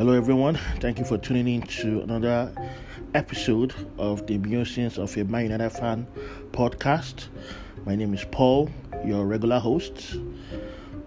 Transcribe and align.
Hello, 0.00 0.14
everyone. 0.14 0.54
Thank 0.78 0.98
you 0.98 1.04
for 1.04 1.18
tuning 1.18 1.46
in 1.46 1.60
to 1.60 2.00
another 2.00 2.54
episode 3.12 3.74
of 3.98 4.26
the 4.26 4.38
Musings 4.38 4.96
of 4.96 5.14
a 5.18 5.24
Man 5.24 5.42
United 5.42 5.68
Fan 5.68 6.06
podcast. 6.52 7.28
My 7.84 7.96
name 7.96 8.14
is 8.14 8.24
Paul, 8.32 8.70
your 9.04 9.26
regular 9.26 9.58
host. 9.58 10.16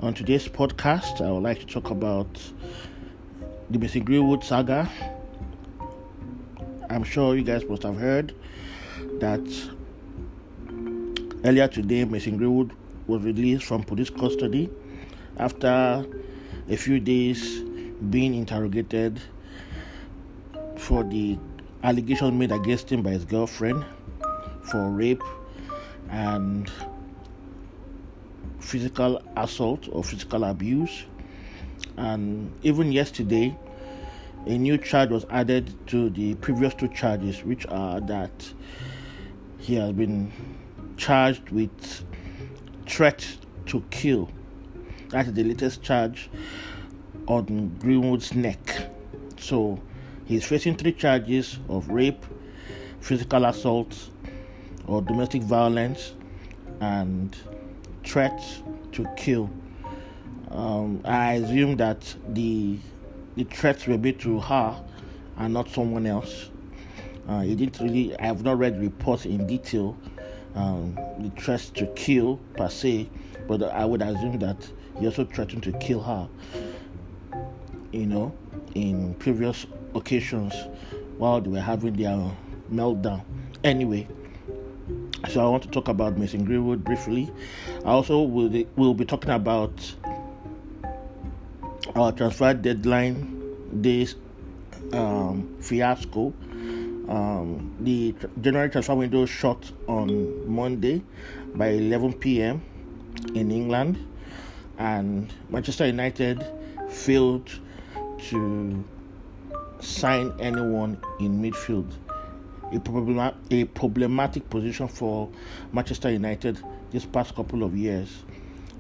On 0.02 0.14
today's 0.14 0.48
podcast, 0.48 1.26
I 1.26 1.32
would 1.32 1.42
like 1.42 1.62
to 1.62 1.66
talk 1.66 1.90
about 1.90 2.40
the 3.72 3.80
Mason 3.80 4.04
Greenwood 4.04 4.44
saga. 4.44 4.88
I'm 6.88 7.04
sure 7.04 7.36
you 7.36 7.42
guys 7.42 7.66
must 7.68 7.82
have 7.82 7.98
heard 7.98 8.36
that 9.18 9.42
earlier 11.44 11.68
today, 11.68 12.06
Mason 12.06 12.38
Greenwood 12.38 12.74
was 13.08 13.24
released 13.24 13.64
from 13.64 13.82
police 13.82 14.12
custody 14.12 14.70
after 15.38 16.06
a 16.70 16.78
few 16.78 17.00
days 17.00 17.73
being 18.10 18.34
interrogated 18.34 19.22
for 20.78 21.04
the 21.04 21.38
allegation 21.84 22.38
made 22.38 22.52
against 22.52 22.92
him 22.92 23.02
by 23.02 23.12
his 23.12 23.26
girlfriend 23.26 23.86
for 24.64 24.90
rape 24.90 25.24
and 26.10 26.72
physical 28.60 29.22
assault 29.38 29.88
or 29.92 30.04
physical 30.04 30.44
abuse. 30.46 31.06
And 31.98 32.52
even 32.64 32.92
yesterday, 32.92 33.56
a 34.46 34.58
new 34.58 34.78
charge 34.78 35.10
was 35.10 35.26
added 35.30 35.74
to 35.88 36.10
the 36.10 36.36
previous 36.36 36.74
two 36.74 36.88
charges, 36.90 37.44
which 37.44 37.66
are 37.68 38.02
that 38.02 38.54
he 39.60 39.76
has 39.76 39.92
been 39.94 40.32
charged 40.98 41.50
with 41.50 42.04
threat 42.88 43.26
to 43.68 43.82
kill. 43.90 44.30
That 45.10 45.28
is 45.28 45.34
the 45.34 45.44
latest 45.44 45.82
charge 45.82 46.30
on 47.28 47.76
Greenwood's 47.80 48.34
neck. 48.34 48.88
So 49.38 49.80
he's 50.26 50.46
facing 50.46 50.76
three 50.76 50.94
charges 50.94 51.60
of 51.70 51.90
rape, 51.90 52.26
physical 53.00 53.46
assault, 53.46 54.10
or 54.88 55.02
domestic 55.02 55.44
violence, 55.44 56.14
and 56.80 57.36
threats 58.04 58.62
to 58.94 59.08
kill. 59.16 59.50
Um, 60.52 61.02
I 61.06 61.34
assume 61.34 61.78
that 61.78 62.16
the 62.30 62.78
the 63.36 63.46
threats 63.46 63.88
were 63.88 63.98
made 63.98 64.20
to 64.20 64.40
her 64.40 64.84
and 65.38 65.54
not 65.54 65.68
someone 65.70 66.06
else. 66.06 66.52
Uh, 67.28 67.44
it 67.46 67.56
didn't 67.56 67.80
really. 67.80 68.18
I 68.20 68.28
have 68.28 68.44
not 68.44 68.60
read 68.60 68.80
reports 68.80 69.26
in 69.26 69.48
detail. 69.48 69.98
Um, 70.56 70.94
the 71.18 71.32
threats 71.42 71.72
to 71.72 71.88
kill 71.96 72.38
per 72.56 72.70
se, 72.70 73.10
but 73.48 73.64
I 73.64 73.86
would 73.86 74.04
assume 74.04 74.38
that 74.40 74.70
he 75.00 75.08
also 75.08 75.26
threatened 75.26 75.64
to 75.64 75.72
kill 75.80 76.02
her 76.02 76.30
you 77.94 78.08
know, 78.08 78.34
in 78.74 79.14
previous 79.16 79.66
occasions 79.96 80.54
while 81.18 81.40
they 81.40 81.50
were 81.50 81.62
having 81.62 81.94
their 81.94 82.32
meltdown. 82.72 83.24
Anyway, 83.64 84.08
so 85.30 85.46
I 85.46 85.50
want 85.50 85.64
to 85.64 85.70
talk 85.70 85.88
about 85.88 86.18
Mason 86.18 86.44
Greenwood 86.44 86.84
briefly. 86.84 87.32
I 87.86 87.92
also 87.92 88.22
will 88.24 88.64
will 88.76 88.94
be 88.94 89.06
talking 89.06 89.30
about 89.30 89.96
our 91.96 92.12
transfer 92.12 92.54
deadline 92.54 93.82
days 93.82 94.16
um, 94.92 95.56
fiasco. 95.62 96.34
Um, 97.08 97.76
the 97.82 98.16
January 98.42 98.70
transfer 98.70 98.96
window 98.96 99.26
shut 99.26 99.72
on 99.88 100.50
Monday 100.50 101.04
by 101.54 101.68
11 101.70 102.14
p.m. 102.14 102.62
in 103.36 103.52
England, 103.52 103.98
and 104.78 105.32
Manchester 105.50 105.86
United 105.86 106.44
failed 106.90 107.50
to 108.30 108.84
sign 109.80 110.34
anyone 110.40 110.98
in 111.20 111.42
midfield. 111.42 111.92
A, 112.72 112.80
problem, 112.80 113.20
a 113.52 113.64
problematic 113.66 114.50
position 114.50 114.88
for 114.88 115.30
Manchester 115.72 116.12
United 116.12 116.60
this 116.92 117.06
past 117.06 117.36
couple 117.36 117.64
of 117.64 117.76
years, 117.76 118.24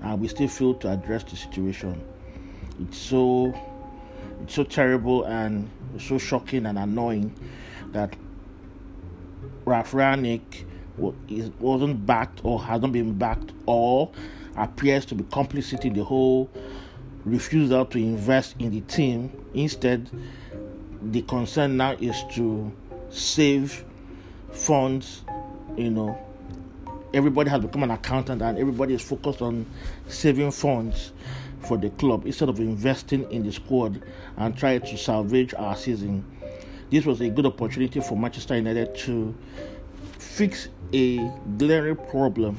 and 0.01 0.19
we 0.19 0.27
still 0.27 0.47
fail 0.47 0.73
to 0.75 0.89
address 0.89 1.23
the 1.23 1.35
situation. 1.35 2.01
It's 2.79 2.97
so 2.97 3.53
it's 4.41 4.55
so 4.55 4.63
terrible 4.63 5.25
and 5.25 5.69
so 5.99 6.17
shocking 6.17 6.65
and 6.65 6.77
annoying 6.77 7.35
that 7.91 8.15
Ralf 9.65 9.91
Rangnick 9.91 10.65
wasn't 10.97 12.05
backed 12.05 12.41
or 12.43 12.61
hasn't 12.61 12.93
been 12.93 13.13
backed 13.17 13.51
or 13.65 14.11
appears 14.55 15.05
to 15.05 15.15
be 15.15 15.23
complicit 15.25 15.85
in 15.85 15.93
the 15.93 16.03
whole 16.03 16.49
refusal 17.25 17.85
to 17.85 17.97
invest 17.97 18.55
in 18.59 18.71
the 18.71 18.81
team. 18.81 19.31
Instead, 19.53 20.09
the 21.01 21.21
concern 21.23 21.77
now 21.77 21.93
is 21.93 22.23
to 22.33 22.71
save 23.09 23.83
funds. 24.51 25.23
You 25.77 25.91
know, 25.91 26.17
everybody 27.13 27.49
has 27.49 27.61
become 27.61 27.83
an 27.83 27.91
accountant 27.91 28.41
and 28.41 28.57
everybody 28.57 28.93
is 28.93 29.01
focused 29.01 29.41
on 29.41 29.65
saving 30.07 30.51
funds 30.51 31.13
for 31.61 31.77
the 31.77 31.89
club 31.91 32.25
instead 32.25 32.49
of 32.49 32.59
investing 32.59 33.29
in 33.31 33.43
the 33.43 33.51
squad 33.51 34.03
and 34.37 34.57
try 34.57 34.77
to 34.77 34.97
salvage 34.97 35.53
our 35.53 35.75
season. 35.75 36.25
This 36.89 37.05
was 37.05 37.21
a 37.21 37.29
good 37.29 37.45
opportunity 37.45 38.01
for 38.01 38.17
Manchester 38.17 38.55
United 38.55 38.95
to 38.99 39.35
fix 40.19 40.67
a 40.93 41.17
glaring 41.57 41.95
problem 41.95 42.57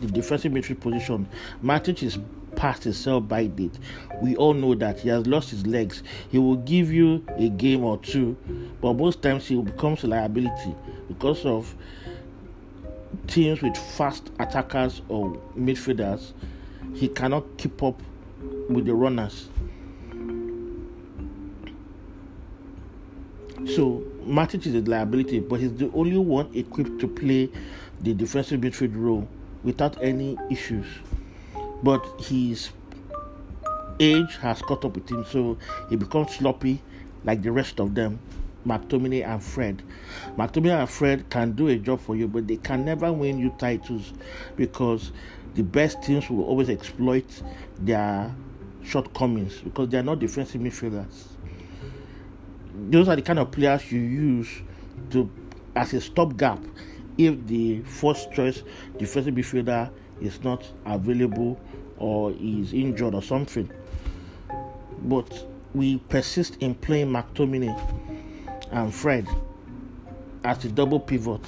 the 0.00 0.06
defensive 0.06 0.52
midfield 0.52 0.80
position. 0.80 1.28
Matic 1.62 2.02
is 2.02 2.18
past 2.56 2.84
his 2.84 2.98
sell 2.98 3.20
by 3.20 3.46
date. 3.46 3.78
We 4.20 4.36
all 4.36 4.54
know 4.54 4.74
that 4.74 5.00
he 5.00 5.08
has 5.08 5.26
lost 5.26 5.50
his 5.50 5.66
legs. 5.66 6.02
He 6.30 6.38
will 6.38 6.56
give 6.56 6.92
you 6.92 7.24
a 7.36 7.48
game 7.48 7.84
or 7.84 7.98
two, 7.98 8.36
but 8.80 8.94
most 8.94 9.22
times 9.22 9.46
he 9.46 9.60
becomes 9.60 10.04
a 10.04 10.08
liability 10.08 10.74
because 11.08 11.44
of 11.44 11.74
teams 13.26 13.62
with 13.62 13.76
fast 13.76 14.30
attackers 14.38 15.02
or 15.08 15.40
midfielders. 15.56 16.32
He 16.94 17.08
cannot 17.08 17.44
keep 17.56 17.82
up 17.82 18.00
with 18.68 18.86
the 18.86 18.94
runners. 18.94 19.48
So 23.74 24.02
Matic 24.24 24.66
is 24.66 24.74
a 24.74 24.80
liability, 24.80 25.40
but 25.40 25.60
he's 25.60 25.74
the 25.74 25.90
only 25.92 26.16
one 26.16 26.50
equipped 26.54 26.98
to 27.00 27.08
play 27.08 27.50
the 28.00 28.14
defensive 28.14 28.60
midfield 28.60 28.96
role 28.96 29.28
without 29.62 30.02
any 30.02 30.38
issues 30.50 30.86
but 31.82 32.04
his 32.20 32.70
age 33.98 34.36
has 34.38 34.62
caught 34.62 34.84
up 34.84 34.94
with 34.94 35.10
him, 35.10 35.24
so 35.24 35.58
he 35.88 35.96
becomes 35.96 36.34
sloppy 36.34 36.82
like 37.24 37.42
the 37.42 37.52
rest 37.52 37.80
of 37.80 37.94
them. 37.94 38.18
McTominay 38.66 39.26
and 39.26 39.42
Fred. 39.42 39.82
McTominay 40.36 40.80
and 40.80 40.90
Fred 40.90 41.30
can 41.30 41.52
do 41.52 41.68
a 41.68 41.76
job 41.76 42.00
for 42.00 42.14
you, 42.14 42.28
but 42.28 42.46
they 42.46 42.56
can 42.56 42.84
never 42.84 43.12
win 43.12 43.38
you 43.38 43.54
titles 43.58 44.12
because 44.56 45.12
the 45.54 45.62
best 45.62 46.02
teams 46.02 46.28
will 46.28 46.44
always 46.44 46.68
exploit 46.68 47.42
their 47.78 48.34
shortcomings 48.82 49.60
because 49.60 49.88
they 49.88 49.98
are 49.98 50.02
not 50.02 50.18
defensive 50.18 50.60
midfielders. 50.60 51.28
Those 52.90 53.08
are 53.08 53.16
the 53.16 53.22
kind 53.22 53.38
of 53.38 53.50
players 53.50 53.90
you 53.90 54.00
use 54.00 54.62
to 55.10 55.30
as 55.76 55.94
a 55.94 56.00
stopgap 56.00 56.58
if 57.16 57.46
the 57.46 57.80
first 57.82 58.32
choice 58.32 58.62
defensive 58.98 59.34
midfielder 59.34 59.90
is 60.20 60.42
not 60.42 60.68
available 60.86 61.58
or 61.98 62.32
is 62.40 62.72
injured 62.72 63.14
or 63.14 63.22
something. 63.22 63.70
But 65.02 65.46
we 65.74 65.98
persist 66.08 66.56
in 66.60 66.74
playing 66.74 67.08
McTominay 67.08 67.78
and 68.72 68.94
Fred 68.94 69.26
as 70.44 70.64
a 70.64 70.68
double 70.68 71.00
pivot. 71.00 71.40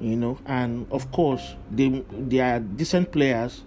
You 0.00 0.16
know, 0.16 0.38
and 0.46 0.86
of 0.92 1.10
course 1.10 1.54
they 1.70 2.04
they 2.12 2.38
are 2.38 2.60
decent 2.60 3.10
players. 3.10 3.64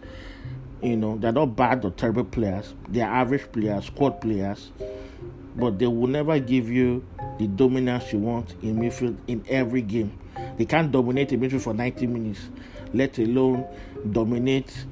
You 0.82 0.96
know, 0.98 1.18
they're 1.18 1.32
not 1.32 1.56
bad 1.56 1.86
or 1.86 1.92
terrible 1.92 2.24
players. 2.24 2.74
They're 2.88 3.06
average 3.06 3.52
players, 3.52 3.86
squad 3.86 4.22
players, 4.22 4.72
but 5.56 5.78
they 5.78 5.88
will 5.88 6.08
never 6.08 6.40
give 6.40 6.70
you 6.70 7.06
the 7.38 7.48
dominance 7.48 8.12
you 8.14 8.20
want 8.20 8.56
in 8.64 8.78
midfield 8.78 9.18
in 9.28 9.44
every 9.50 9.82
game. 9.82 10.18
They 10.58 10.66
can't 10.66 10.92
dominate 10.92 11.32
a 11.34 11.38
midfield 11.38 11.62
for 11.62 11.74
90 11.74 12.08
minutes 12.08 12.50
let 12.94 13.18
alone 13.20 13.66
dominate 14.12 14.86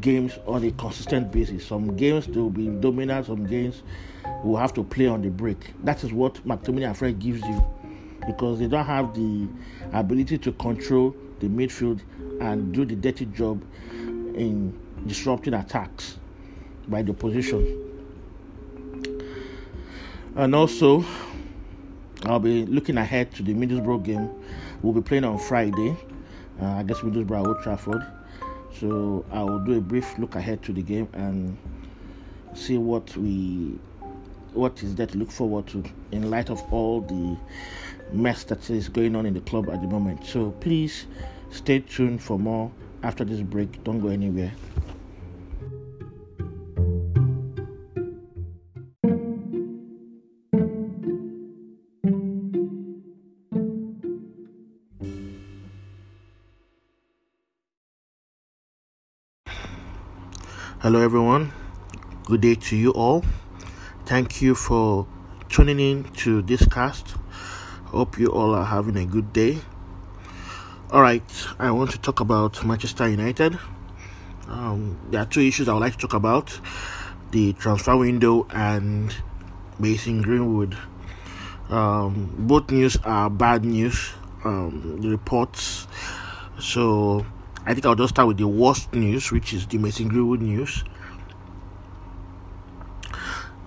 games 0.00 0.38
on 0.46 0.64
a 0.64 0.70
consistent 0.72 1.30
basis. 1.30 1.66
Some 1.66 1.96
games 1.96 2.26
they 2.26 2.40
will 2.40 2.50
be 2.50 2.68
dominant, 2.68 3.26
some 3.26 3.46
games 3.46 3.82
will 4.42 4.56
have 4.56 4.72
to 4.74 4.84
play 4.84 5.06
on 5.06 5.22
the 5.22 5.30
break. 5.30 5.72
That 5.84 6.02
is 6.04 6.12
what 6.12 6.34
McTominay 6.46 6.86
and 6.86 6.96
Fred 6.96 7.18
gives 7.18 7.42
you 7.42 7.64
because 8.26 8.58
they 8.58 8.66
don't 8.66 8.84
have 8.84 9.14
the 9.14 9.48
ability 9.92 10.38
to 10.38 10.52
control 10.52 11.14
the 11.40 11.46
midfield 11.46 12.00
and 12.40 12.72
do 12.72 12.84
the 12.84 12.96
dirty 12.96 13.26
job 13.26 13.62
in 13.92 14.78
disrupting 15.06 15.54
attacks 15.54 16.18
by 16.88 17.02
the 17.02 17.12
opposition. 17.12 17.82
And 20.34 20.54
also, 20.54 21.04
I'll 22.24 22.40
be 22.40 22.66
looking 22.66 22.98
ahead 22.98 23.32
to 23.34 23.42
the 23.42 23.54
Middlesbrough 23.54 24.04
game. 24.04 24.30
We'll 24.82 24.92
be 24.92 25.00
playing 25.00 25.24
on 25.24 25.38
Friday 25.38 25.96
uh, 26.60 26.66
I 26.66 26.82
guess 26.82 26.98
Middlesbrough 26.98 27.46
Old 27.46 27.62
Trafford. 27.62 28.04
So 28.78 29.24
I 29.32 29.42
will 29.42 29.60
do 29.60 29.78
a 29.78 29.80
brief 29.80 30.18
look 30.18 30.34
ahead 30.34 30.62
to 30.64 30.72
the 30.72 30.82
game 30.82 31.08
and 31.12 31.56
see 32.54 32.78
what 32.78 33.16
we 33.16 33.78
what 34.52 34.82
is 34.82 34.94
there 34.94 35.06
to 35.06 35.18
look 35.18 35.30
forward 35.30 35.66
to 35.66 35.84
in 36.12 36.30
light 36.30 36.48
of 36.48 36.62
all 36.72 37.02
the 37.02 37.36
mess 38.12 38.44
that 38.44 38.70
is 38.70 38.88
going 38.88 39.14
on 39.14 39.26
in 39.26 39.34
the 39.34 39.40
club 39.40 39.68
at 39.68 39.80
the 39.82 39.86
moment. 39.86 40.24
So 40.24 40.50
please 40.52 41.06
stay 41.50 41.80
tuned 41.80 42.22
for 42.22 42.38
more 42.38 42.70
after 43.02 43.24
this 43.24 43.40
break. 43.40 43.82
Don't 43.84 44.00
go 44.00 44.08
anywhere. 44.08 44.52
Hello, 60.86 61.00
everyone. 61.00 61.50
Good 62.26 62.42
day 62.42 62.54
to 62.54 62.76
you 62.76 62.92
all. 62.92 63.24
Thank 64.04 64.40
you 64.40 64.54
for 64.54 65.08
tuning 65.48 65.80
in 65.80 66.04
to 66.22 66.42
this 66.42 66.64
cast. 66.66 67.16
Hope 67.86 68.20
you 68.20 68.28
all 68.28 68.54
are 68.54 68.64
having 68.64 68.96
a 68.96 69.04
good 69.04 69.32
day. 69.32 69.58
All 70.92 71.02
right, 71.02 71.28
I 71.58 71.72
want 71.72 71.90
to 71.90 71.98
talk 71.98 72.20
about 72.20 72.64
Manchester 72.64 73.08
United. 73.08 73.58
Um, 74.46 74.96
there 75.10 75.22
are 75.22 75.26
two 75.26 75.40
issues 75.40 75.68
I 75.68 75.72
would 75.72 75.80
like 75.80 75.94
to 75.94 75.98
talk 75.98 76.14
about 76.14 76.60
the 77.32 77.52
transfer 77.54 77.96
window 77.96 78.46
and 78.50 79.12
Mason 79.80 80.22
Greenwood. 80.22 80.76
Um, 81.68 82.32
both 82.38 82.70
news 82.70 82.96
are 82.98 83.28
bad 83.28 83.64
news, 83.64 84.12
um, 84.44 85.00
reports. 85.02 85.88
So 86.60 87.26
I 87.68 87.74
think 87.74 87.84
I'll 87.84 87.96
just 87.96 88.14
start 88.14 88.28
with 88.28 88.38
the 88.38 88.46
worst 88.46 88.94
news, 88.94 89.32
which 89.32 89.52
is 89.52 89.66
the 89.66 89.78
Mason 89.78 90.06
Greenwood 90.06 90.40
news. 90.40 90.84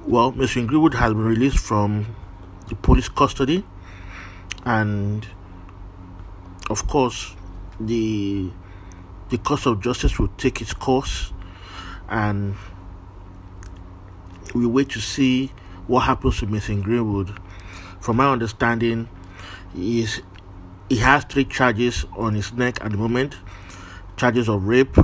Well, 0.07 0.31
Mason 0.31 0.67
Greenwood 0.67 0.93
has 0.93 1.11
been 1.11 1.25
released 1.25 1.59
from 1.59 2.15
the 2.69 2.75
police 2.75 3.09
custody 3.09 3.65
and 4.63 5.27
of 6.69 6.87
course 6.87 7.35
the 7.79 8.51
the 9.29 9.37
course 9.39 9.65
of 9.65 9.81
justice 9.81 10.19
will 10.19 10.27
take 10.37 10.61
its 10.61 10.73
course 10.73 11.33
and 12.09 12.55
we 14.53 14.65
wait 14.65 14.89
to 14.89 14.99
see 14.99 15.51
what 15.87 16.01
happens 16.01 16.39
to 16.39 16.47
Mason 16.47 16.81
Greenwood. 16.81 17.37
From 17.99 18.17
my 18.17 18.31
understanding, 18.31 19.09
he 19.75 20.01
is 20.01 20.21
he 20.87 20.97
has 20.97 21.25
three 21.25 21.45
charges 21.45 22.05
on 22.15 22.33
his 22.33 22.53
neck 22.53 22.83
at 22.83 22.91
the 22.91 22.97
moment 22.97 23.35
charges 24.19 24.49
of 24.49 24.67
rape, 24.67 24.97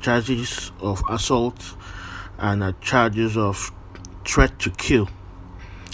charges 0.00 0.72
of 0.80 1.00
assault, 1.08 1.76
and 2.38 2.62
uh, 2.64 2.72
charges 2.80 3.36
of 3.36 3.70
threat 4.26 4.58
to 4.58 4.70
kill. 4.70 5.08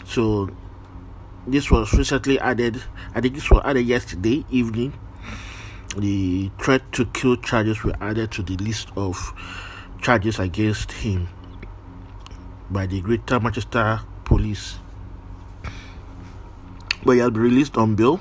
So 0.07 0.49
this 1.47 1.71
was 1.71 1.93
recently 1.93 2.41
added. 2.41 2.83
I 3.15 3.21
think 3.21 3.35
this 3.35 3.51
was 3.51 3.61
added 3.67 3.83
yesterday 3.87 4.47
evening. 4.51 4.95
The 5.99 6.51
threat 6.59 6.91
to 6.93 7.05
kill 7.05 7.37
charges 7.37 7.85
were 7.85 7.95
added 8.01 8.33
to 8.33 8.43
the 8.43 8.57
list 8.57 8.89
of 8.97 9.35
charges 10.01 10.39
against 10.39 10.91
him 10.91 11.29
by 12.71 12.87
the 12.87 13.03
Greater 13.03 13.39
Manchester 13.41 14.01
Police. 14.25 14.79
But 17.05 17.13
he 17.13 17.19
has 17.19 17.31
been 17.31 17.43
released 17.43 17.77
on 17.77 17.95
bail, 17.95 18.21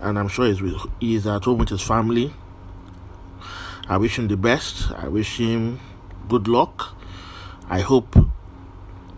and 0.00 0.16
I'm 0.20 0.28
sure 0.28 0.46
he's, 0.46 0.60
he's 1.00 1.26
at 1.26 1.44
home 1.44 1.58
with 1.58 1.70
his 1.70 1.82
family. 1.82 2.32
I 3.88 3.96
wish 3.96 4.18
him 4.18 4.28
the 4.28 4.36
best. 4.36 4.90
I 4.92 5.08
wish 5.08 5.38
him 5.38 5.80
good 6.28 6.48
luck. 6.48 6.96
I 7.68 7.80
hope 7.80 8.14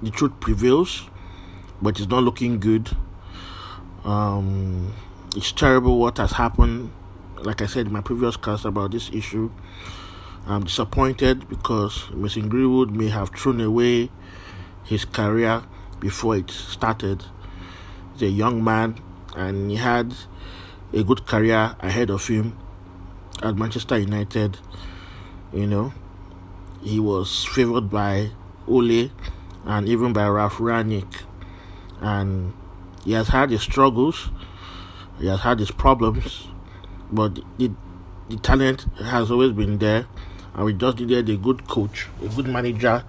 the 0.02 0.10
truth 0.10 0.40
prevails, 0.40 1.08
but 1.82 1.98
it's 1.98 2.08
not 2.08 2.22
looking 2.22 2.60
good 2.60 2.96
um, 4.04 4.94
it's 5.36 5.52
terrible 5.52 5.98
what 5.98 6.18
has 6.18 6.32
happened. 6.32 6.92
Like 7.36 7.62
I 7.62 7.66
said 7.66 7.86
in 7.86 7.92
my 7.92 8.00
previous 8.00 8.36
cast 8.36 8.64
about 8.64 8.92
this 8.92 9.10
issue, 9.12 9.50
I'm 10.46 10.64
disappointed 10.64 11.48
because 11.48 12.10
Mason 12.10 12.48
Greenwood 12.48 12.90
may 12.90 13.08
have 13.08 13.30
thrown 13.30 13.60
away 13.60 14.10
his 14.84 15.04
career 15.04 15.62
before 16.00 16.36
it 16.36 16.50
started. 16.50 17.24
He's 18.14 18.22
a 18.22 18.30
young 18.30 18.64
man 18.64 19.00
and 19.36 19.70
he 19.70 19.76
had 19.76 20.14
a 20.92 21.04
good 21.04 21.26
career 21.26 21.76
ahead 21.80 22.10
of 22.10 22.26
him 22.26 22.56
at 23.42 23.56
Manchester 23.56 23.98
United. 23.98 24.58
You 25.52 25.66
know, 25.66 25.92
he 26.82 27.00
was 27.00 27.44
favored 27.44 27.90
by 27.90 28.30
Ole 28.66 29.10
and 29.64 29.88
even 29.88 30.12
by 30.12 30.28
Ralf 30.28 30.56
Rangnick. 30.58 31.22
And 32.00 32.52
he 33.04 33.12
has 33.12 33.28
had 33.28 33.50
his 33.50 33.62
struggles, 33.62 34.30
he 35.18 35.26
has 35.26 35.40
had 35.40 35.58
his 35.58 35.70
problems, 35.70 36.48
but 37.10 37.40
the, 37.58 37.70
the 38.28 38.36
talent 38.36 38.86
has 39.02 39.30
always 39.30 39.52
been 39.52 39.78
there, 39.78 40.06
and 40.54 40.64
we 40.64 40.74
just 40.74 41.00
needed 41.00 41.28
a 41.28 41.36
good 41.36 41.66
coach, 41.66 42.06
a 42.22 42.28
good 42.28 42.46
manager 42.46 43.04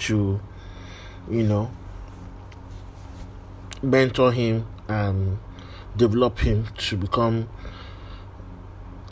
to, 0.00 0.40
you 1.30 1.42
know, 1.42 1.70
mentor 3.82 4.32
him 4.32 4.66
and 4.88 5.38
develop 5.96 6.38
him 6.40 6.66
to 6.78 6.96
become 6.96 7.48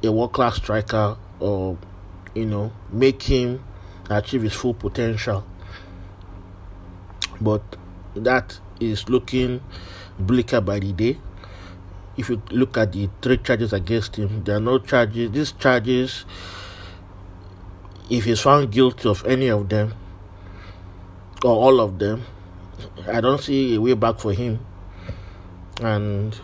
a 0.02 0.10
world 0.10 0.32
class 0.32 0.56
striker 0.56 1.16
or, 1.40 1.78
you 2.34 2.46
know, 2.46 2.72
make 2.90 3.22
him 3.22 3.62
achieve 4.10 4.42
his 4.42 4.52
full 4.52 4.74
potential. 4.74 5.44
But 7.40 7.62
that 8.14 8.58
is 8.80 9.08
looking 9.08 9.60
bleaker 10.18 10.60
by 10.60 10.78
the 10.78 10.92
day. 10.92 11.18
If 12.16 12.28
you 12.28 12.42
look 12.50 12.76
at 12.76 12.92
the 12.92 13.08
three 13.22 13.38
charges 13.38 13.72
against 13.72 14.16
him, 14.16 14.44
there 14.44 14.56
are 14.56 14.60
no 14.60 14.78
charges. 14.78 15.30
These 15.30 15.52
charges, 15.52 16.24
if 18.10 18.24
he's 18.24 18.40
found 18.40 18.70
guilty 18.70 19.08
of 19.08 19.24
any 19.24 19.48
of 19.48 19.68
them 19.68 19.94
or 21.42 21.52
all 21.52 21.80
of 21.80 21.98
them, 21.98 22.24
I 23.10 23.20
don't 23.20 23.40
see 23.40 23.74
a 23.74 23.80
way 23.80 23.94
back 23.94 24.18
for 24.18 24.32
him. 24.32 24.60
And 25.80 26.38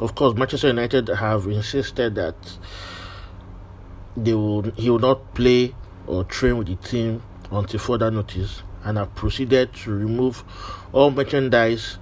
of 0.00 0.14
course, 0.14 0.36
Manchester 0.36 0.68
United 0.68 1.08
have 1.08 1.46
insisted 1.46 2.16
that 2.16 2.34
they 4.16 4.34
will 4.34 4.62
he 4.72 4.90
will 4.90 4.98
not 4.98 5.34
play 5.34 5.74
or 6.06 6.24
train 6.24 6.56
with 6.56 6.68
the 6.68 6.76
team 6.76 7.22
until 7.50 7.80
further 7.80 8.10
notice, 8.10 8.62
and 8.84 8.98
have 8.98 9.14
proceeded 9.14 9.72
to 9.74 9.92
remove 9.92 10.44
all 10.92 11.10
merchandise 11.10 11.98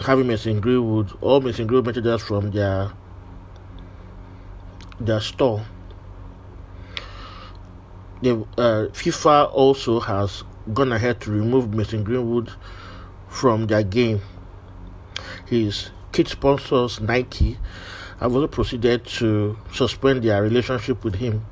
having 0.00 0.26
Mason 0.26 0.60
Greenwood 0.60 1.12
all 1.20 1.40
Mason 1.40 1.66
Greenwood 1.66 1.86
merchandise 1.86 2.22
from 2.22 2.50
their 2.50 2.92
their 4.98 5.20
store. 5.20 5.64
The 8.22 8.34
uh, 8.58 8.88
FIFA 8.92 9.50
also 9.52 10.00
has 10.00 10.44
gone 10.74 10.92
ahead 10.92 11.20
to 11.22 11.30
remove 11.30 11.72
Mason 11.72 12.04
Greenwood 12.04 12.52
from 13.28 13.66
their 13.66 13.82
game. 13.82 14.20
His 15.46 15.90
kit 16.12 16.28
sponsors 16.28 17.00
Nike 17.00 17.58
have 18.20 18.34
also 18.34 18.46
proceeded 18.46 19.04
to 19.06 19.56
suspend 19.72 20.22
their 20.22 20.42
relationship 20.42 21.02
with 21.02 21.14
him. 21.16 21.44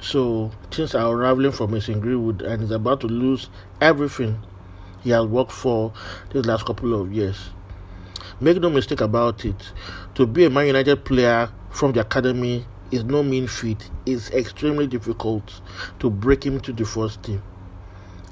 So 0.00 0.52
things 0.70 0.94
are 0.94 1.12
unraveling 1.12 1.52
for 1.52 1.66
Mason 1.66 2.00
Greenwood 2.00 2.42
and 2.42 2.62
he's 2.62 2.70
about 2.70 3.00
to 3.00 3.08
lose 3.08 3.50
everything 3.80 4.38
he 5.02 5.10
has 5.10 5.26
worked 5.26 5.52
for 5.52 5.92
these 6.32 6.46
last 6.46 6.64
couple 6.64 7.00
of 7.00 7.12
years. 7.12 7.50
Make 8.40 8.60
no 8.60 8.70
mistake 8.70 9.00
about 9.00 9.44
it, 9.44 9.72
to 10.14 10.26
be 10.26 10.44
a 10.44 10.50
Man 10.50 10.66
United 10.66 11.04
player 11.04 11.50
from 11.70 11.92
the 11.92 12.00
academy 12.00 12.66
is 12.90 13.02
no 13.02 13.22
mean 13.22 13.48
feat. 13.48 13.90
It's 14.04 14.30
extremely 14.30 14.86
difficult 14.86 15.60
to 15.98 16.10
break 16.10 16.44
him 16.44 16.60
to 16.60 16.72
the 16.72 16.84
first 16.84 17.22
team. 17.22 17.42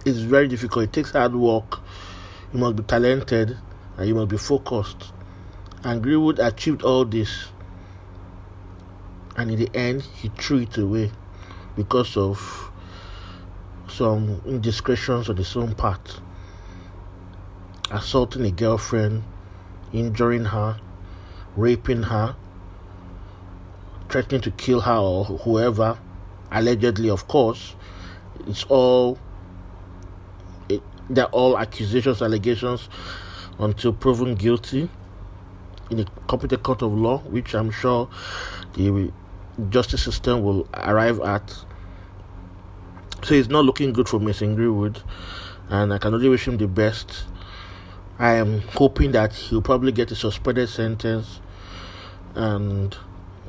It's 0.04 0.18
very 0.18 0.46
difficult. 0.46 0.84
It 0.84 0.92
takes 0.92 1.12
hard 1.12 1.34
work. 1.34 1.80
You 2.52 2.60
must 2.60 2.76
be 2.76 2.82
talented 2.82 3.56
and 3.96 4.06
you 4.06 4.14
must 4.14 4.28
be 4.28 4.36
focused. 4.36 5.13
And 5.84 6.02
Greenwood 6.02 6.38
achieved 6.38 6.82
all 6.82 7.04
this. 7.04 7.48
And 9.36 9.50
in 9.50 9.58
the 9.58 9.70
end, 9.74 10.02
he 10.02 10.28
threw 10.28 10.60
it 10.60 10.78
away 10.78 11.10
because 11.76 12.16
of 12.16 12.70
some 13.86 14.40
indiscretions 14.46 15.28
on 15.28 15.36
his 15.36 15.54
own 15.56 15.74
part 15.74 16.20
assaulting 17.90 18.44
a 18.44 18.50
girlfriend, 18.50 19.22
injuring 19.92 20.46
her, 20.46 20.80
raping 21.56 22.04
her, 22.04 22.34
threatening 24.08 24.40
to 24.40 24.50
kill 24.52 24.80
her 24.80 24.96
or 24.96 25.24
whoever, 25.24 25.98
allegedly, 26.50 27.10
of 27.10 27.28
course. 27.28 27.74
It's 28.46 28.64
all, 28.64 29.18
it, 30.68 30.82
they're 31.08 31.26
all 31.26 31.58
accusations, 31.58 32.22
allegations 32.22 32.88
until 33.58 33.92
proven 33.92 34.34
guilty 34.34 34.88
in 35.90 36.00
a 36.00 36.04
competent 36.26 36.62
court 36.62 36.82
of 36.82 36.92
law, 36.92 37.18
which 37.18 37.54
I'm 37.54 37.70
sure 37.70 38.08
the 38.74 39.12
justice 39.68 40.02
system 40.02 40.42
will 40.42 40.68
arrive 40.74 41.20
at. 41.20 41.64
So 43.22 43.34
it's 43.34 43.48
not 43.48 43.64
looking 43.64 43.92
good 43.92 44.08
for 44.08 44.18
Mason 44.18 44.54
Greenwood 44.54 45.02
and 45.68 45.92
I 45.92 45.98
can 45.98 46.14
only 46.14 46.28
wish 46.28 46.46
him 46.46 46.56
the 46.56 46.68
best. 46.68 47.24
I 48.18 48.34
am 48.34 48.60
hoping 48.60 49.12
that 49.12 49.32
he'll 49.32 49.62
probably 49.62 49.92
get 49.92 50.10
a 50.10 50.14
suspended 50.14 50.68
sentence 50.68 51.40
and 52.34 52.96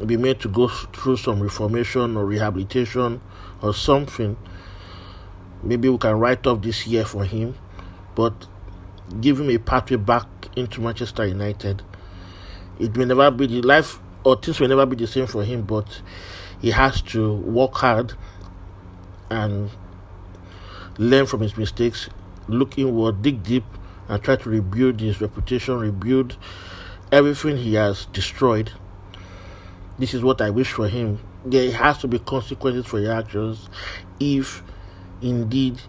be 0.06 0.18
made 0.18 0.40
to 0.42 0.50
go 0.50 0.68
through 0.68 1.18
some 1.18 1.42
reformation 1.42 2.18
or 2.18 2.26
rehabilitation 2.26 3.22
or 3.62 3.74
something. 3.74 4.38
Maybe 5.64 5.90
we 5.90 5.98
can 5.98 6.20
write 6.20 6.46
off 6.48 6.62
this 6.62 6.88
year 6.88 7.06
for 7.06 7.26
him, 7.26 7.56
but 8.16 8.48
give 9.22 9.40
him 9.40 9.50
a 9.50 9.58
pathway 9.58 9.98
back 9.98 10.28
into 10.56 10.82
Manchester 10.82 11.26
United. 11.26 11.82
It 12.80 12.96
may 12.96 13.06
never 13.06 13.32
be 13.32 13.48
the 13.48 13.62
life 13.62 14.00
or 14.24 14.36
things 14.36 14.60
will 14.60 14.68
never 14.68 14.86
be 14.86 14.96
the 14.96 15.08
same 15.08 15.28
for 15.28 15.44
him, 15.44 15.62
but 15.62 16.02
he 16.60 16.72
has 16.72 17.02
to 17.04 17.36
work 17.36 17.76
hard 17.76 18.14
and 19.30 19.70
learn 20.98 21.26
from 21.26 21.42
his 21.42 21.56
mistakes, 21.58 22.10
look 22.48 22.78
inward, 22.78 23.22
dig 23.22 23.44
deep, 23.44 23.64
and 24.08 24.22
try 24.22 24.36
to 24.36 24.50
rebuild 24.50 25.00
his 25.00 25.22
reputation, 25.22 25.78
rebuild 25.78 26.38
everything 27.12 27.58
he 27.58 27.76
has 27.76 28.06
destroyed. 28.08 28.72
This 29.98 30.14
is 30.14 30.24
what 30.24 30.42
I 30.42 30.50
wish 30.50 30.72
for 30.72 30.88
him. 30.88 31.20
There 31.46 31.72
has 31.72 32.00
to 32.00 32.08
be 32.08 32.20
consequences 32.20 32.86
for 32.86 33.00
your 33.00 33.14
actions 33.14 33.70
if 34.20 34.64
indeed 35.22 35.80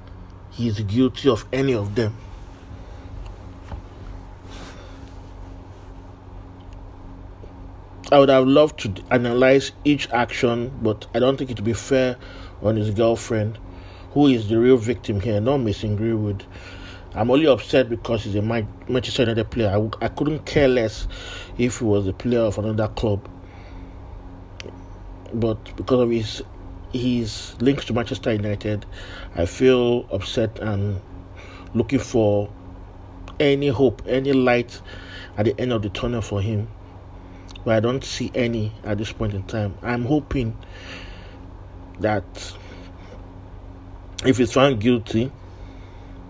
he 0.50 0.68
is 0.68 0.80
guilty 0.80 1.28
of 1.28 1.46
any 1.52 1.74
of 1.74 1.94
them. 1.94 2.14
I 8.12 8.20
would 8.20 8.28
have 8.28 8.46
loved 8.46 8.78
to 8.80 8.94
analyze 9.10 9.72
each 9.84 10.08
action, 10.12 10.70
but 10.80 11.08
I 11.12 11.18
don't 11.18 11.36
think 11.36 11.50
it 11.50 11.56
would 11.56 11.64
be 11.64 11.72
fair 11.72 12.16
on 12.62 12.76
his 12.76 12.90
girlfriend, 12.90 13.58
who 14.12 14.28
is 14.28 14.48
the 14.48 14.60
real 14.60 14.76
victim 14.76 15.20
here, 15.20 15.40
not 15.40 15.58
Mason 15.58 15.96
Greenwood. 15.96 16.44
I'm 17.14 17.32
only 17.32 17.48
upset 17.48 17.88
because 17.88 18.22
he's 18.22 18.36
a 18.36 18.42
Manchester 18.42 19.22
United 19.22 19.50
player. 19.50 19.70
I, 19.70 20.04
I 20.04 20.08
couldn't 20.08 20.46
care 20.46 20.68
less 20.68 21.08
if 21.58 21.80
he 21.80 21.84
was 21.84 22.06
a 22.06 22.12
player 22.12 22.42
of 22.42 22.58
another 22.58 22.86
club. 22.86 23.28
But 25.34 25.76
because 25.76 26.00
of 26.00 26.10
his 26.10 26.42
his 26.92 27.60
links 27.60 27.86
to 27.86 27.92
Manchester 27.92 28.32
United, 28.32 28.86
I 29.34 29.46
feel 29.46 30.06
upset 30.12 30.60
and 30.60 31.00
looking 31.75 31.98
for 31.98 32.48
any 33.40 33.66
hope, 33.66 34.02
any 34.06 34.32
light 34.32 34.80
at 35.36 35.46
the 35.46 35.60
end 35.60 35.72
of 35.72 35.82
the 35.82 35.88
tunnel 35.88 36.22
for 36.22 36.40
him. 36.40 36.68
But 37.66 37.75
I 37.75 37.80
don't 37.80 38.04
see 38.04 38.30
any 38.32 38.73
at 38.85 38.96
this 38.96 39.11
point 39.11 39.35
in 39.35 39.42
time. 39.42 39.76
I'm 39.82 40.04
hoping 40.04 40.56
that 41.99 42.54
if 44.25 44.38
he's 44.38 44.52
found 44.52 44.80
guilty, 44.80 45.32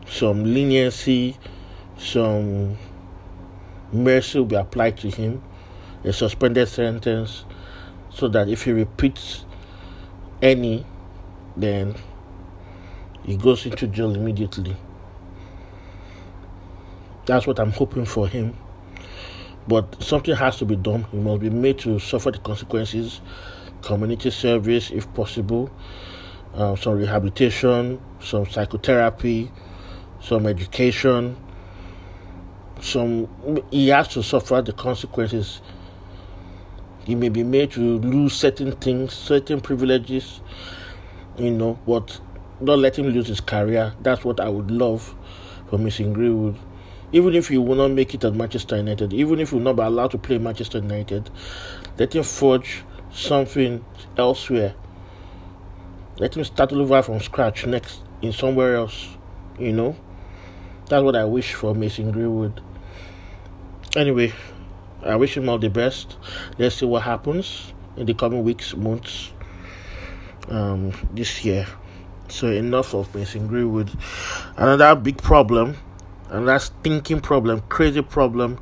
some 0.09 0.45
leniency, 0.45 1.37
some 1.99 2.78
mercy 3.93 4.38
will 4.38 4.47
be 4.47 4.57
applied 4.57 4.97
to 4.97 5.11
him, 5.11 5.43
a 6.05 6.12
suspended 6.14 6.69
sentence, 6.69 7.45
so 8.09 8.28
that 8.28 8.49
if 8.49 8.62
he 8.62 8.73
repeats 8.73 9.45
any, 10.40 10.87
then 11.55 11.95
he 13.25 13.37
goes 13.37 13.66
into 13.66 13.87
jail 13.88 14.14
immediately. 14.14 14.75
That's 17.26 17.47
what 17.47 17.61
I'm 17.61 17.73
hoping 17.73 18.07
for 18.07 18.26
him. 18.26 18.57
But 19.68 20.02
something 20.02 20.35
has 20.35 20.56
to 20.58 20.64
be 20.64 20.76
done. 20.76 21.04
He 21.11 21.18
must 21.18 21.40
be 21.40 21.50
made 21.50 21.78
to 21.80 21.99
suffer 21.99 22.30
the 22.30 22.38
consequences, 22.38 23.20
community 23.82 24.30
service 24.30 24.90
if 24.90 25.12
possible, 25.14 25.70
uh, 26.54 26.76
some 26.76 26.99
rehabilitation, 26.99 28.00
some 28.20 28.46
psychotherapy, 28.46 29.50
some 30.20 30.46
education, 30.46 31.37
some 32.80 33.28
he 33.70 33.88
has 33.88 34.08
to 34.08 34.23
suffer 34.23 34.62
the 34.62 34.73
consequences. 34.73 35.61
He 37.04 37.14
may 37.14 37.28
be 37.28 37.44
made 37.44 37.70
to 37.73 37.99
lose 37.99 38.35
certain 38.35 38.73
things, 38.73 39.14
certain 39.14 39.61
privileges, 39.61 40.40
you 41.38 41.50
know, 41.50 41.78
but 41.87 42.20
don't 42.64 42.80
let 42.80 42.99
him 42.99 43.06
lose 43.08 43.28
his 43.28 43.40
career. 43.40 43.94
That's 44.00 44.25
what 44.25 44.40
I 44.40 44.49
would 44.49 44.70
love 44.70 45.14
for 45.68 45.78
Mason 45.78 46.12
Greenwood. 46.12 46.56
Even 47.16 47.35
if 47.35 47.49
he 47.49 47.56
will 47.56 47.76
not 47.76 47.92
make 47.92 48.12
it 48.12 48.25
at 48.25 48.35
Manchester 48.35 48.76
United, 48.76 49.14
even 49.14 49.40
if 49.40 49.49
he 49.49 49.56
will 49.56 49.62
not 49.62 49.76
be 49.76 49.80
allowed 49.80 50.11
to 50.11 50.18
play 50.18 50.37
Manchester 50.37 50.80
United, 50.80 51.30
let 51.96 52.14
him 52.14 52.23
forge 52.23 52.85
something 53.11 53.82
elsewhere. 54.18 54.75
Let 56.18 56.37
him 56.37 56.44
start 56.44 56.75
over 56.75 57.00
from 57.00 57.20
scratch 57.20 57.64
next 57.64 58.02
in 58.20 58.35
somewhere 58.35 58.76
else, 58.76 59.16
you 59.58 59.73
know. 59.73 59.96
That's 60.90 61.02
what 61.02 61.16
I 61.16 61.25
wish 61.25 61.54
for 61.54 61.75
Mason 61.75 62.11
Greenwood. 62.11 62.61
Anyway, 63.96 64.35
I 65.02 65.16
wish 65.16 65.38
him 65.38 65.49
all 65.49 65.58
the 65.58 65.70
best. 65.70 66.18
Let's 66.58 66.76
see 66.76 66.85
what 66.85 67.04
happens 67.04 67.73
in 67.96 68.04
the 68.04 68.12
coming 68.12 68.44
weeks, 68.44 68.76
months, 68.76 69.32
um, 70.50 70.92
this 71.14 71.46
year. 71.46 71.66
So 72.28 72.49
enough 72.49 72.92
of 72.92 73.14
Mason 73.14 73.46
Greenwood. 73.46 73.90
Another 74.58 74.94
big 75.00 75.16
problem, 75.16 75.78
another 76.30 76.59
stinking 76.59 77.21
problem, 77.21 77.61
crazy 77.68 78.02
problem, 78.02 78.59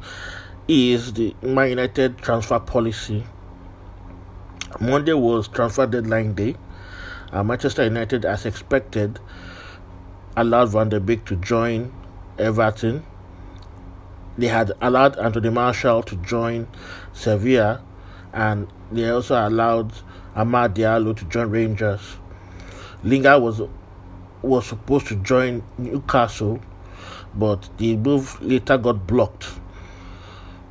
is 0.69 1.13
the 1.13 1.35
Man 1.43 1.71
United 1.71 2.19
transfer 2.19 2.59
policy. 2.59 3.25
Monday 4.81 5.13
was 5.13 5.49
transfer 5.49 5.87
deadline 5.87 6.35
day. 6.35 6.57
Uh, 7.33 7.43
Manchester 7.43 7.85
United, 7.85 8.25
as 8.25 8.47
expected, 8.47 9.19
allowed 10.37 10.71
Van 10.71 10.89
der 10.89 11.01
Beek 11.01 11.25
to 11.27 11.37
join 11.37 11.93
Everton. 12.39 13.05
They 14.37 14.49
had 14.49 14.73
allowed 14.81 15.17
Anthony 15.19 15.51
Martial 15.51 16.03
to 16.03 16.17
join 16.17 16.67
Sevilla, 17.13 17.83
and 18.33 18.67
they 18.91 19.09
also 19.11 19.37
allowed 19.37 19.93
Amad 20.35 20.75
Diallo 20.75 21.17
to 21.17 21.25
join 21.27 21.51
Rangers. 21.51 22.17
Lingard 23.05 23.43
was 23.43 23.63
was 24.43 24.67
supposed 24.67 25.07
to 25.07 25.17
join 25.17 25.63
Newcastle, 25.79 26.61
but 27.37 27.69
the 27.79 27.97
move 27.97 28.41
later 28.43 28.79
got 28.79 29.07
blocked. 29.07 29.49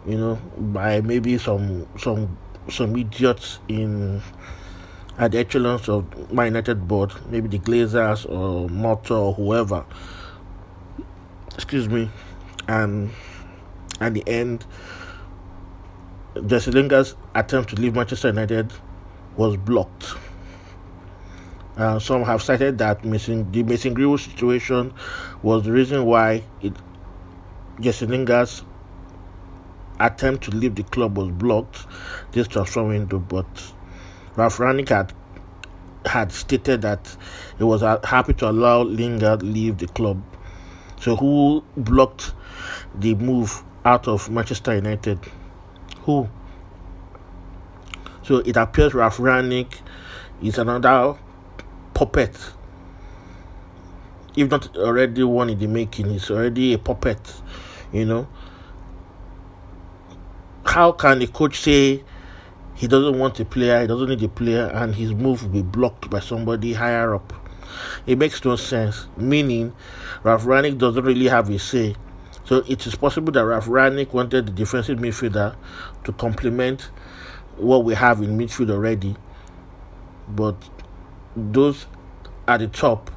You 0.05 0.17
know, 0.17 0.36
by 0.58 1.01
maybe 1.01 1.38
some 1.38 1.88
some 1.98 2.38
some 2.70 2.96
idiots 2.96 3.60
in 3.67 4.22
at 5.17 5.32
the 5.32 5.39
echelons 5.39 5.88
of 5.88 6.32
my 6.34 6.46
United 6.46 6.88
board, 6.88 7.13
maybe 7.29 7.48
the 7.48 7.60
Glazers 7.60 8.25
or 8.29 8.67
Murtough 8.70 9.12
or 9.12 9.34
whoever 9.34 9.86
excuse 11.55 11.88
me, 11.88 12.10
and 12.67 13.12
at 14.00 14.13
the 14.13 14.24
end, 14.27 14.65
Jesse 16.48 16.72
Lingard's 16.72 17.15
attempt 17.36 17.70
to 17.72 17.75
leave 17.75 17.96
Manchester 17.96 18.29
United 18.29 18.74
was 19.38 19.58
blocked. 19.58 20.15
Uh, 21.77 21.97
some 21.99 22.23
have 22.23 22.41
cited 22.41 22.77
that 22.77 23.03
missing, 23.03 23.51
the 23.51 23.63
Mason 23.63 23.93
Greenwood 23.93 24.19
situation 24.19 24.93
was 25.41 25.63
the 25.63 25.71
reason 25.71 26.05
why 26.05 26.43
it, 26.61 26.73
Jesse 27.79 28.05
Lingard's 28.05 28.63
attempt 29.99 30.43
to 30.43 30.51
leave 30.51 30.75
the 30.75 30.83
club 30.83 31.17
was 31.17 31.29
blocked 31.29 31.85
this 32.31 32.47
transfer 32.47 32.83
window. 32.83 33.19
But 33.19 33.47
Ralf 34.35 34.57
Rangnick 34.57 34.89
had 34.89 35.13
had 36.05 36.31
stated 36.31 36.81
that 36.81 37.15
he 37.57 37.63
was 37.63 37.81
happy 37.81 38.33
to 38.33 38.49
allow 38.49 38.81
Lingard 38.81 39.41
leave 39.41 39.77
the 39.77 39.87
club 39.87 40.21
so 41.03 41.17
who 41.17 41.65
blocked 41.75 42.31
the 42.95 43.13
move 43.15 43.61
out 43.83 44.07
of 44.07 44.29
Manchester 44.29 44.75
United? 44.75 45.19
Who? 46.03 46.29
So 48.21 48.37
it 48.37 48.55
appears 48.55 48.93
Ralf 48.93 49.17
Rangnick 49.17 49.79
is 50.41 50.57
another 50.57 51.17
puppet. 51.93 52.35
If 54.35 54.50
not 54.50 54.75
already 54.77 55.23
one 55.23 55.50
in 55.50 55.59
the 55.59 55.67
making, 55.67 56.09
he's 56.09 56.31
already 56.31 56.73
a 56.73 56.79
puppet, 56.79 57.19
you 57.91 58.05
know. 58.05 58.27
How 60.65 60.91
can 60.91 61.21
a 61.21 61.27
coach 61.27 61.59
say 61.59 62.03
he 62.75 62.88
doesn't 62.88 63.19
want 63.19 63.39
a 63.39 63.45
player, 63.45 63.81
he 63.81 63.88
doesn't 63.88 64.09
need 64.09 64.23
a 64.23 64.29
player, 64.29 64.71
and 64.73 64.95
his 64.95 65.13
move 65.13 65.43
will 65.43 65.51
be 65.51 65.62
blocked 65.62 66.09
by 66.09 66.19
somebody 66.19 66.73
higher 66.73 67.13
up? 67.13 67.31
It 68.05 68.17
makes 68.17 68.43
no 68.43 68.55
sense. 68.55 69.07
Meaning, 69.17 69.73
Ralf 70.23 70.45
Rangnick 70.45 70.77
doesn't 70.77 71.03
really 71.03 71.27
have 71.27 71.50
a 71.50 71.59
say. 71.59 71.95
So 72.45 72.63
it 72.67 72.85
is 72.85 72.95
possible 72.95 73.31
that 73.33 73.45
Ralf 73.45 73.67
Rangnick 73.67 74.13
wanted 74.13 74.47
the 74.47 74.51
defensive 74.51 75.00
midfielder 75.00 75.55
to 76.03 76.12
complement 76.13 76.89
what 77.57 77.83
we 77.83 77.93
have 77.93 78.21
in 78.21 78.38
midfield 78.38 78.71
already. 78.71 79.15
But 80.27 80.55
those 81.35 81.85
at 82.47 82.59
the 82.59 82.67
top 82.67 83.11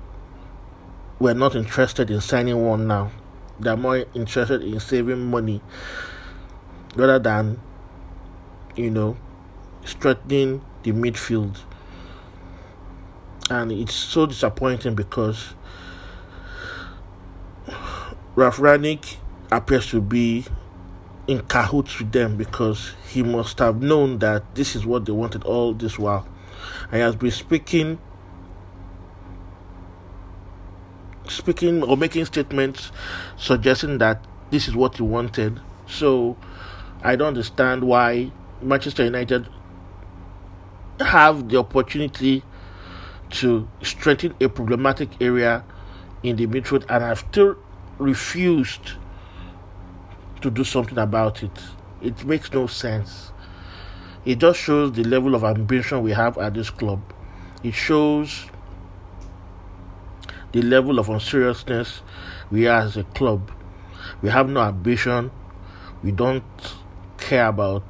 were 1.18 1.34
not 1.34 1.54
interested 1.54 2.10
in 2.10 2.20
signing 2.20 2.64
one 2.64 2.86
now. 2.86 3.10
They're 3.58 3.76
more 3.76 4.04
interested 4.14 4.62
in 4.62 4.80
saving 4.80 5.30
money 5.30 5.62
rather 6.94 7.18
than, 7.18 7.60
you 8.74 8.90
know, 8.90 9.16
strengthening 9.84 10.62
the 10.82 10.92
midfield 10.92 11.58
and 13.50 13.70
it's 13.70 13.94
so 13.94 14.26
disappointing 14.26 14.94
because 14.94 15.54
Ralf 18.34 18.58
Rangnick 18.58 19.16
appears 19.50 19.88
to 19.90 20.00
be 20.00 20.44
in 21.26 21.42
cahoots 21.42 21.98
with 21.98 22.12
them 22.12 22.36
because 22.36 22.92
he 23.08 23.22
must 23.22 23.58
have 23.58 23.80
known 23.80 24.18
that 24.18 24.54
this 24.54 24.74
is 24.74 24.84
what 24.84 25.04
they 25.04 25.12
wanted 25.12 25.44
all 25.44 25.72
this 25.72 25.98
while. 25.98 26.26
He 26.90 26.98
has 26.98 27.16
been 27.16 27.30
speaking 27.30 27.98
speaking 31.28 31.82
or 31.82 31.96
making 31.96 32.24
statements 32.24 32.92
suggesting 33.36 33.98
that 33.98 34.24
this 34.50 34.68
is 34.68 34.76
what 34.76 34.96
he 34.96 35.02
wanted. 35.02 35.60
So 35.86 36.36
I 37.02 37.16
don't 37.16 37.28
understand 37.28 37.84
why 37.84 38.30
Manchester 38.62 39.04
United 39.04 39.48
have 41.00 41.48
the 41.48 41.58
opportunity 41.58 42.42
to 43.30 43.68
strengthen 43.82 44.34
a 44.40 44.48
problematic 44.48 45.10
area 45.20 45.64
in 46.22 46.36
the 46.36 46.46
midfield 46.46 46.84
and 46.88 47.02
have 47.02 47.18
still 47.18 47.56
refused 47.98 48.92
to 50.40 50.50
do 50.50 50.64
something 50.64 50.98
about 50.98 51.42
it. 51.42 51.50
It 52.02 52.24
makes 52.24 52.52
no 52.52 52.66
sense. 52.66 53.32
It 54.26 54.40
just 54.40 54.58
shows 54.58 54.90
the 54.90 55.04
level 55.04 55.36
of 55.36 55.44
ambition 55.44 56.02
we 56.02 56.10
have 56.10 56.36
at 56.36 56.52
this 56.54 56.68
club. 56.68 57.00
It 57.62 57.74
shows 57.74 58.46
the 60.50 60.62
level 60.62 60.98
of 60.98 61.08
unseriousness 61.08 62.02
we 62.50 62.66
are 62.66 62.80
as 62.80 62.96
a 62.96 63.04
club. 63.04 63.52
We 64.22 64.30
have 64.30 64.48
no 64.48 64.62
ambition. 64.62 65.30
We 66.02 66.10
don't 66.10 66.42
care 67.18 67.46
about 67.46 67.84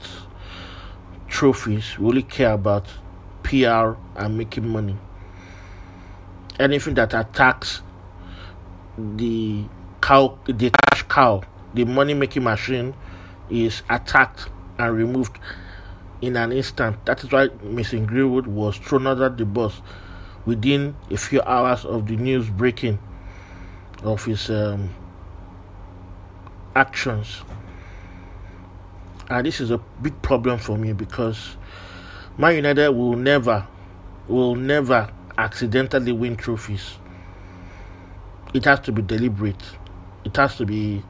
trophies. 1.26 1.98
We 1.98 2.06
only 2.06 2.22
care 2.22 2.52
about 2.52 2.86
PR 3.42 3.94
and 4.14 4.36
making 4.36 4.68
money. 4.68 4.98
Anything 6.60 6.94
that 6.94 7.14
attacks 7.14 7.80
the 8.98 9.64
cow, 10.02 10.38
the 10.44 10.68
cash 10.70 11.02
cow, 11.04 11.42
the 11.72 11.84
money 11.84 12.12
making 12.12 12.44
machine 12.44 12.92
is 13.48 13.82
attacked 13.88 14.50
and 14.78 14.94
removed 14.94 15.38
in 16.20 16.36
an 16.36 16.52
instant. 16.52 17.04
That 17.06 17.22
is 17.24 17.30
why 17.30 17.48
Mason 17.62 18.06
Greenwood 18.06 18.46
was 18.46 18.76
thrown 18.76 19.06
under 19.06 19.28
the 19.28 19.44
bus 19.44 19.80
within 20.44 20.96
a 21.10 21.16
few 21.16 21.42
hours 21.42 21.84
of 21.84 22.06
the 22.06 22.16
news 22.16 22.48
breaking 22.48 22.98
of 24.02 24.24
his 24.24 24.48
um, 24.50 24.90
actions. 26.74 27.42
And 29.28 29.44
this 29.46 29.60
is 29.60 29.70
a 29.70 29.78
big 30.02 30.20
problem 30.22 30.58
for 30.58 30.78
me 30.78 30.92
because 30.92 31.56
Man 32.38 32.54
United 32.54 32.90
will 32.90 33.16
never, 33.16 33.66
will 34.28 34.54
never 34.54 35.10
accidentally 35.36 36.12
win 36.12 36.36
trophies. 36.36 36.96
It 38.54 38.64
has 38.64 38.80
to 38.80 38.92
be 38.92 39.02
deliberate. 39.02 39.62
It 40.24 40.36
has 40.36 40.56
to 40.58 40.66
be 40.66 41.02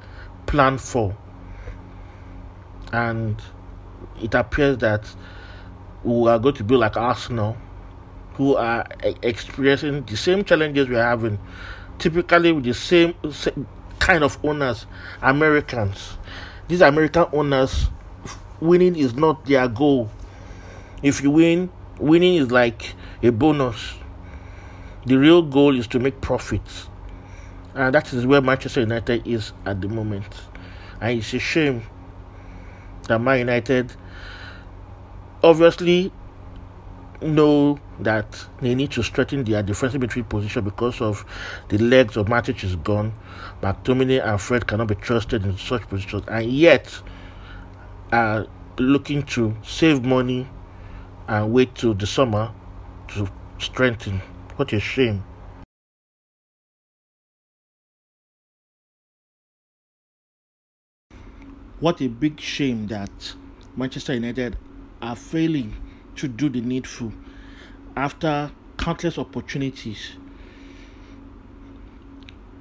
planned 0.47 0.81
for. 0.81 1.17
And 2.93 3.41
it 4.23 4.35
appears 4.35 4.79
that 4.79 5.09
we 6.05 6.29
are 6.29 6.39
going 6.39 6.55
to 6.55 6.65
be 6.65 6.77
like 6.77 6.97
Arsenal 6.97 7.57
who 8.35 8.55
are 8.55 8.87
experiencing 9.23 10.05
the 10.05 10.17
same 10.17 10.45
challenges 10.45 10.89
we're 10.89 11.03
having, 11.03 11.39
typically 11.99 12.53
with 12.53 12.65
the 12.65 12.75
same, 12.75 13.15
same 13.33 13.67
kind 13.99 14.23
of 14.23 14.39
owners, 14.45 14.87
Americans. 15.23 16.19
These 16.69 16.83
American 16.83 17.27
owners, 17.33 17.89
winning 18.61 18.95
is 18.97 19.15
not 19.15 19.47
their 19.47 19.67
goal. 19.69 20.11
If 21.03 21.23
you 21.23 21.31
win, 21.31 21.71
winning 21.99 22.35
is 22.35 22.51
like 22.51 22.95
a 23.23 23.31
bonus. 23.31 23.95
The 25.07 25.17
real 25.17 25.43
goal 25.43 25.79
is 25.79 25.87
to 25.89 25.99
make 25.99 26.21
profits. 26.21 26.89
And 27.75 27.95
that 27.95 28.13
is 28.13 28.27
where 28.27 28.41
Manchester 28.41 28.81
United 28.81 29.27
is 29.27 29.53
at 29.65 29.81
the 29.81 29.89
moment. 29.89 30.27
And 31.01 31.19
it's 31.19 31.33
a 31.33 31.39
shame 31.39 31.83
that 33.09 33.19
Man 33.19 33.39
United 33.39 33.93
obviously 35.43 36.13
know 37.23 37.79
that 38.01 38.47
they 38.61 38.75
need 38.75 38.91
to 38.93 39.03
strengthen 39.03 39.45
their 39.45 39.63
defensive 39.63 40.01
midfield 40.01 40.29
position 40.29 40.65
because 40.65 41.01
of 41.01 41.25
the 41.69 41.79
legs 41.79 42.17
of 42.17 42.27
Matic 42.27 42.63
is 42.63 42.77
gone. 42.77 43.15
McTominay 43.63 44.25
and 44.25 44.41
Fred 44.41 44.67
cannot 44.67 44.89
be 44.89 44.95
trusted 44.97 45.45
in 45.45 45.57
such 45.57 45.83
positions, 45.89 46.25
and 46.29 46.51
yet 46.51 47.01
are 48.13 48.47
looking 48.79 49.23
to 49.23 49.57
save 49.65 50.05
money 50.05 50.47
and 51.29 51.53
wait 51.53 51.75
till 51.75 51.95
the 51.95 52.07
summer 52.07 52.53
to 53.09 53.29
strengthen. 53.59 54.21
What 54.57 54.73
a 54.73 54.81
shame. 54.81 55.25
What 61.81 62.01
a 62.01 62.09
big 62.09 62.41
shame 62.41 62.87
that 62.87 63.35
Manchester 63.77 64.15
United 64.15 64.57
are 65.03 65.17
failing 65.17 65.77
to 66.17 66.29
do 66.29 66.49
the 66.49 66.61
needful 66.61 67.13
after 67.97 68.51
countless 68.77 69.19
opportunities. 69.19 70.13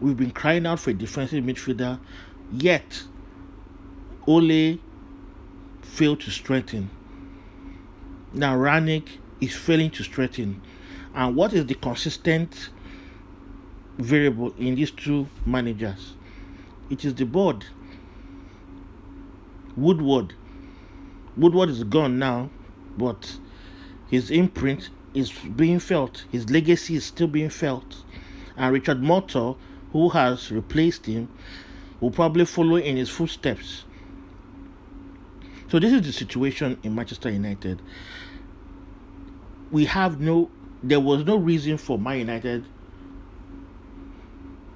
We've 0.01 0.17
been 0.17 0.31
crying 0.31 0.65
out 0.65 0.79
for 0.79 0.89
a 0.89 0.93
defensive 0.93 1.43
midfielder, 1.43 1.99
yet 2.51 3.03
Ole 4.27 4.79
failed 5.81 6.19
to 6.21 6.31
strengthen. 6.31 6.89
Now 8.33 8.55
Rangnick 8.55 9.07
is 9.39 9.55
failing 9.55 9.91
to 9.91 10.03
strengthen. 10.03 10.61
And 11.13 11.35
what 11.35 11.53
is 11.53 11.65
the 11.65 11.75
consistent 11.75 12.69
variable 13.97 14.53
in 14.57 14.75
these 14.75 14.91
two 14.91 15.29
managers? 15.45 16.15
It 16.89 17.05
is 17.05 17.15
the 17.15 17.25
board. 17.25 17.65
Woodward. 19.77 20.33
Woodward 21.37 21.69
is 21.69 21.83
gone 21.83 22.17
now, 22.17 22.49
but 22.97 23.37
his 24.07 24.31
imprint 24.31 24.89
is 25.13 25.31
being 25.31 25.79
felt, 25.79 26.25
his 26.31 26.49
legacy 26.49 26.95
is 26.95 27.05
still 27.05 27.27
being 27.27 27.49
felt. 27.49 28.03
And 28.55 28.73
Richard 28.73 29.01
Murtough, 29.01 29.57
who 29.91 30.09
has 30.09 30.51
replaced 30.51 31.05
him, 31.05 31.29
will 31.99 32.11
probably 32.11 32.45
follow 32.45 32.77
in 32.77 32.95
his 32.95 33.09
footsteps. 33.09 33.83
So, 35.67 35.79
this 35.79 35.91
is 35.91 36.03
the 36.03 36.13
situation 36.13 36.77
in 36.83 36.95
Manchester 36.95 37.29
United. 37.29 37.81
We 39.71 39.85
have 39.85 40.21
no, 40.21 40.51
there 40.83 40.99
was 40.99 41.25
no 41.25 41.35
reason 41.35 41.77
for 41.77 41.97
Man 41.97 42.19
United 42.19 42.65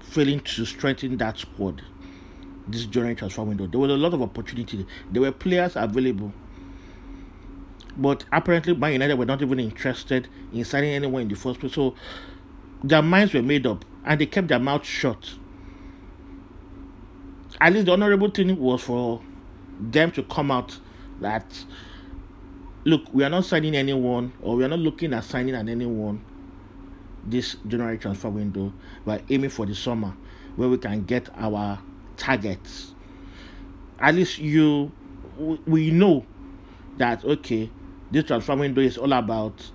failing 0.02 0.40
to 0.40 0.66
strengthen 0.66 1.18
that 1.18 1.38
squad 1.38 1.84
this 2.68 2.86
January 2.86 3.16
transfer 3.16 3.44
window. 3.44 3.68
There 3.68 3.80
was 3.80 3.92
a 3.92 3.98
lot 3.98 4.14
of 4.14 4.22
opportunity. 4.22 4.86
There 5.12 5.22
were 5.22 5.32
players 5.32 5.76
available 5.76 6.34
but 8.00 8.26
apparently, 8.32 8.74
Man 8.76 8.94
United 8.94 9.16
were 9.18 9.26
not 9.26 9.42
even 9.42 9.60
interested 9.60 10.28
in 10.54 10.64
signing 10.64 10.92
anyone 10.92 11.24
in 11.24 11.28
the 11.28 11.36
first 11.36 11.60
place. 11.60 11.74
So 11.74 11.96
their 12.84 13.02
minds 13.02 13.34
were 13.34 13.42
made 13.42 13.68
up 13.68 13.84
and 14.06 14.20
they 14.20 14.26
kept 14.26 14.48
their 14.48 14.60
mouths 14.60 14.88
shut. 14.88 15.34
At 17.60 17.74
least 17.74 17.88
the 17.88 17.92
honorable 17.92 18.30
thing 18.30 18.58
was 18.58 18.82
for 18.84 19.22
them 19.80 20.12
to 20.12 20.24
come 20.24 20.50
out 20.50 20.80
that 21.20 21.66
look, 22.86 23.14
we 23.14 23.24
are 23.24 23.30
not 23.30 23.46
signing 23.46 23.76
anyone 23.76 24.32
or 24.42 24.56
we 24.56 24.64
are 24.64 24.70
not 24.70 24.80
looking 24.80 25.14
at 25.14 25.26
signing 25.26 25.56
at 25.56 25.68
anyone 25.68 26.24
this 27.26 27.58
January 27.68 27.98
transfer 27.98 28.30
window. 28.30 28.72
We're 29.04 29.22
aiming 29.30 29.50
for 29.50 29.66
the 29.66 29.76
summer 29.76 30.16
where 30.56 30.70
we 30.70 30.78
can 30.78 31.04
get 31.04 31.28
our 31.36 31.80
targets. 32.16 32.94
At 34.00 34.16
least 34.16 34.40
you 34.40 34.92
we 35.66 35.92
know 35.92 36.26
that 36.98 37.24
okay 37.24 37.70
this 38.12 38.26
transfer 38.26 38.56
window 38.56 38.82
is 38.82 38.98
all 38.98 39.14
about 39.14 39.70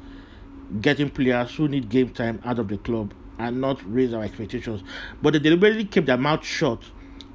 getting 0.81 1.11
players 1.11 1.55
who 1.55 1.68
need 1.68 1.88
game 1.88 2.11
time 2.11 2.40
out 2.44 2.59
of 2.59 2.68
the 2.68 2.79
club 2.79 3.12
and 3.38 3.61
not 3.61 3.81
raise 3.92 4.12
our 4.14 4.23
expectations. 4.23 4.83
But 5.23 5.33
they 5.35 5.38
deliberately 5.38 5.85
kept 5.85 6.07
their 6.07 6.16
mouth 6.16 6.44
shut, 6.44 6.83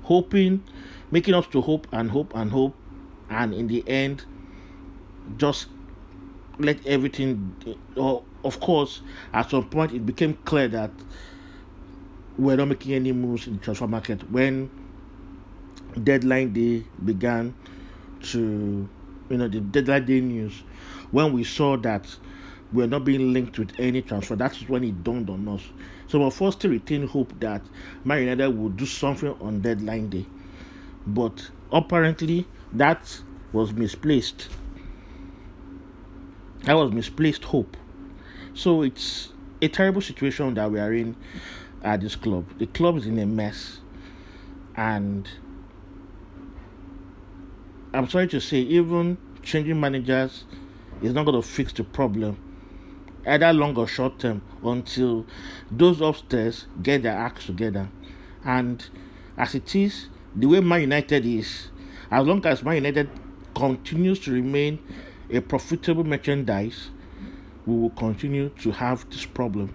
hoping, 0.04 0.64
making 1.12 1.34
us 1.34 1.48
to 1.48 1.62
hope 1.62 1.88
and 1.92 2.10
hope 2.12 2.36
and 2.36 2.52
hope, 2.52 2.76
and 3.30 3.54
in 3.54 3.68
the 3.68 3.88
end, 3.88 4.26
just 5.38 5.68
let 6.58 6.86
everything. 6.86 7.78
Or 7.96 8.24
of 8.44 8.60
course, 8.60 9.02
at 9.34 9.50
some 9.50 9.70
point, 9.70 9.94
it 9.94 10.06
became 10.06 10.36
clear 10.46 10.68
that 10.70 10.92
we're 12.38 12.56
not 12.56 12.70
making 12.70 12.94
any 12.94 13.12
moves 13.12 13.48
in 13.48 13.54
the 13.54 13.60
transfer 13.60 13.88
market 13.88 14.30
when 14.32 14.70
deadline 16.04 16.54
day 16.54 16.86
began 17.04 17.54
to 18.22 18.88
you 19.30 19.38
know 19.38 19.48
the 19.48 19.60
deadline 19.60 20.06
day 20.06 20.22
news 20.22 20.63
when 21.12 21.34
we 21.34 21.44
saw 21.44 21.78
that 21.78 22.15
we're 22.72 22.88
not 22.88 23.04
being 23.04 23.34
linked 23.34 23.58
with 23.58 23.72
any 23.80 24.02
transfer 24.02 24.36
that's 24.36 24.68
when 24.70 24.84
it 24.84 25.04
dawned 25.04 25.30
on 25.30 25.48
us. 25.48 25.63
So 26.08 26.20
we're 26.20 26.32
forced 26.32 26.60
to 26.62 26.70
retain 26.70 27.08
hope 27.08 27.39
that 27.39 27.62
Man 28.04 28.38
will 28.58 28.70
do 28.70 28.86
something 28.86 29.36
on 29.42 29.62
deadline 29.62 30.10
day. 30.10 30.26
But 31.06 31.50
apparently 31.72 32.48
that 32.74 33.22
was 33.52 33.74
misplaced. 33.74 34.50
That 36.63 36.74
was 36.74 36.92
misplaced 36.92 37.46
hope. 37.46 37.76
So 38.54 38.84
it's 38.84 39.34
a 39.62 39.68
terrible 39.68 40.02
situation 40.02 40.54
that 40.56 40.72
we 40.72 40.80
are 40.80 40.94
in 40.94 41.15
at 41.84 42.02
this 42.02 42.15
club. 42.15 42.46
The 42.58 42.68
club 42.68 42.98
is 42.98 43.06
in 43.06 43.18
a 43.20 43.26
mess. 43.26 43.80
And 44.76 45.28
I'm 47.91 48.08
sorry 48.08 48.28
to 48.28 48.39
say, 48.39 48.58
even 48.58 49.17
changing 49.41 49.80
managers 49.80 50.43
is 51.02 51.12
not 51.12 51.25
going 51.25 51.41
to 51.41 51.47
fix 51.47 51.73
the 51.73 51.84
problem, 51.84 52.38
either 53.25 53.52
long 53.52 53.75
or 53.78 53.88
short 53.88 54.19
term, 54.19 54.43
until 54.63 55.25
those 55.71 55.99
upstairs 55.99 56.67
get 56.84 57.02
their 57.02 57.17
acts 57.17 57.47
together. 57.47 57.89
And 58.43 58.86
as 59.38 59.56
it 59.56 59.75
is, 59.75 60.08
the 60.36 60.45
way 60.45 60.60
Man 60.60 60.82
United 60.82 61.25
is, 61.25 61.69
as 62.12 62.28
long 62.28 62.45
as 62.45 62.62
Man 62.62 62.75
United 62.75 63.10
continues 63.56 64.19
to 64.19 64.34
remain 64.34 64.78
a 65.32 65.39
profitable 65.39 66.04
merchandise, 66.04 66.91
we 67.65 67.75
will 67.75 67.89
continue 67.91 68.49
to 68.49 68.69
have 68.71 69.10
this 69.10 69.25
problem. 69.25 69.73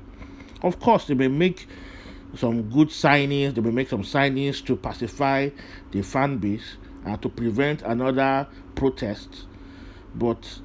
Of 0.63 0.79
course, 0.79 1.07
they 1.07 1.15
may 1.15 1.29
make 1.29 1.67
some 2.37 2.71
good 2.71 2.89
signings, 2.89 3.55
they 3.57 3.61
may 3.61 3.71
make 3.73 3.89
some 3.89 4.03
signings 4.03 4.65
to 4.67 4.77
pacify 4.77 5.51
the 5.91 6.03
fan 6.03 6.39
base 6.39 6.77
and 7.05 7.21
to 7.23 7.29
prevent 7.29 7.83
another 7.83 8.47
protest. 8.75 9.47
But 10.15 10.61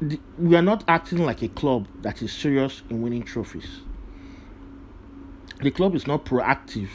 the, 0.00 0.20
we 0.38 0.56
are 0.56 0.62
not 0.62 0.84
acting 0.88 1.18
like 1.24 1.42
a 1.42 1.48
club 1.48 1.86
that 2.02 2.22
is 2.22 2.32
serious 2.32 2.82
in 2.90 3.02
winning 3.02 3.22
trophies. 3.22 3.80
The 5.62 5.70
club 5.70 5.94
is 5.94 6.06
not 6.06 6.24
proactive. 6.24 6.88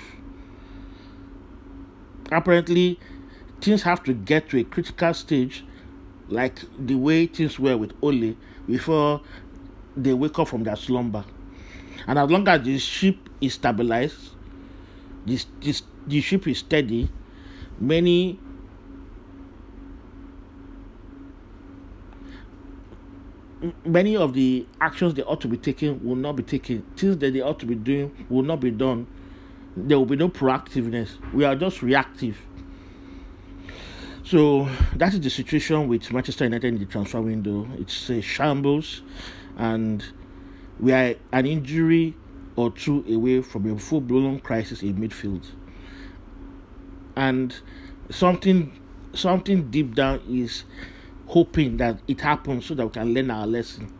Apparently, 2.32 3.00
things 3.62 3.84
have 3.84 4.04
to 4.04 4.14
get 4.14 4.50
to 4.50 4.60
a 4.60 4.64
critical 4.64 5.14
stage, 5.14 5.66
like 6.28 6.60
the 6.78 6.96
way 6.96 7.26
things 7.26 7.58
were 7.60 7.78
with 7.78 7.94
Ole, 8.02 8.36
before 8.68 9.22
they 9.96 10.14
wake 10.14 10.38
up 10.38 10.48
from 10.48 10.64
their 10.64 10.76
slumber. 10.76 11.24
And 12.08 12.20
as 12.20 12.30
long 12.30 12.48
as 12.48 12.64
the 12.64 12.78
ship 12.78 13.18
is 13.42 13.56
stabilized, 13.56 14.32
this, 15.26 15.48
this, 15.62 15.84
the 16.08 16.22
ship 16.22 16.48
is 16.48 16.60
steady, 16.60 17.10
many 17.80 18.40
many 23.86 24.16
of 24.16 24.34
the 24.34 24.66
actions 24.82 25.14
they 25.14 25.24
ought 25.24 25.42
to 25.42 25.48
be 25.48 25.58
taking 25.58 26.04
will 26.04 26.16
not 26.16 26.36
be 26.36 26.44
taken. 26.44 26.84
Things 26.96 27.18
that 27.18 27.34
they 27.34 27.42
ought 27.42 27.60
to 27.60 27.66
be 27.66 27.76
doing 27.76 28.26
will 28.30 28.44
not 28.44 28.60
be 28.60 28.72
done. 28.72 29.08
There 29.76 29.98
will 29.98 30.06
be 30.06 30.16
no 30.16 30.30
proactiveness. 30.30 31.18
We 31.34 31.46
are 31.46 31.56
just 31.56 31.82
reactive. 31.82 32.38
So 34.24 34.70
that 34.96 35.14
is 35.14 35.22
the 35.22 35.30
situation 35.30 35.88
with 35.88 36.12
Manchester 36.12 36.44
United 36.44 36.68
in 36.68 36.80
the 36.80 36.86
transfer 36.86 37.22
window. 37.22 37.68
It's 37.78 38.10
a 38.10 38.22
shambles, 38.22 39.02
and 39.58 40.04
we 40.80 40.92
are 40.92 41.16
an 41.32 41.46
injury 41.46 42.16
or 42.56 42.72
two 42.72 43.04
away 43.10 43.42
from 43.42 43.72
a 43.72 43.80
full 43.80 44.02
blown 44.02 44.40
crisis 44.40 44.84
in 44.84 44.98
midfield. 44.98 45.46
And 47.16 47.60
something 48.10 48.80
something 49.14 49.72
deep 49.72 49.96
down 49.96 50.22
is 50.30 50.64
hoping 51.30 51.78
that 51.78 52.02
it 52.08 52.20
happens 52.22 52.66
so 52.66 52.74
that 52.74 52.86
we 52.86 52.92
can 52.92 53.14
learn 53.14 53.30
our 53.30 53.46
lesson. 53.46 53.92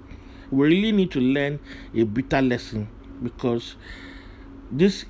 We 0.52 0.68
really 0.68 0.92
need 0.92 1.12
to 1.12 1.20
learn 1.20 1.60
a 1.94 2.04
bitter 2.04 2.42
lesson 2.42 2.90
because 3.22 3.76
these 4.72 5.06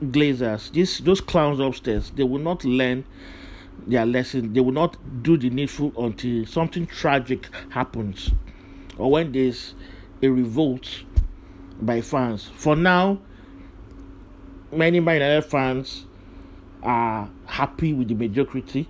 glazers, 0.00 0.70
these 0.70 0.98
those 0.98 1.20
clowns 1.20 1.58
upstairs, 1.58 2.10
they 2.14 2.22
will 2.22 2.38
not 2.38 2.64
learn 2.64 3.04
their 3.86 4.06
lesson. 4.06 4.52
They 4.52 4.60
will 4.60 4.72
not 4.72 4.96
do 5.22 5.36
the 5.36 5.50
needful 5.50 5.92
until 5.98 6.46
something 6.46 6.86
tragic 6.86 7.48
happens 7.70 8.30
or 8.96 9.10
when 9.10 9.32
there's 9.32 9.74
a 10.22 10.28
revolt 10.28 11.02
by 11.80 12.00
fans. 12.00 12.50
For 12.54 12.76
now, 12.76 13.20
many 14.70 15.00
Man 15.00 15.16
United 15.16 15.44
fans 15.44 16.06
are 16.84 17.28
happy 17.46 17.92
with 17.92 18.08
the 18.08 18.14
mediocrity 18.14 18.88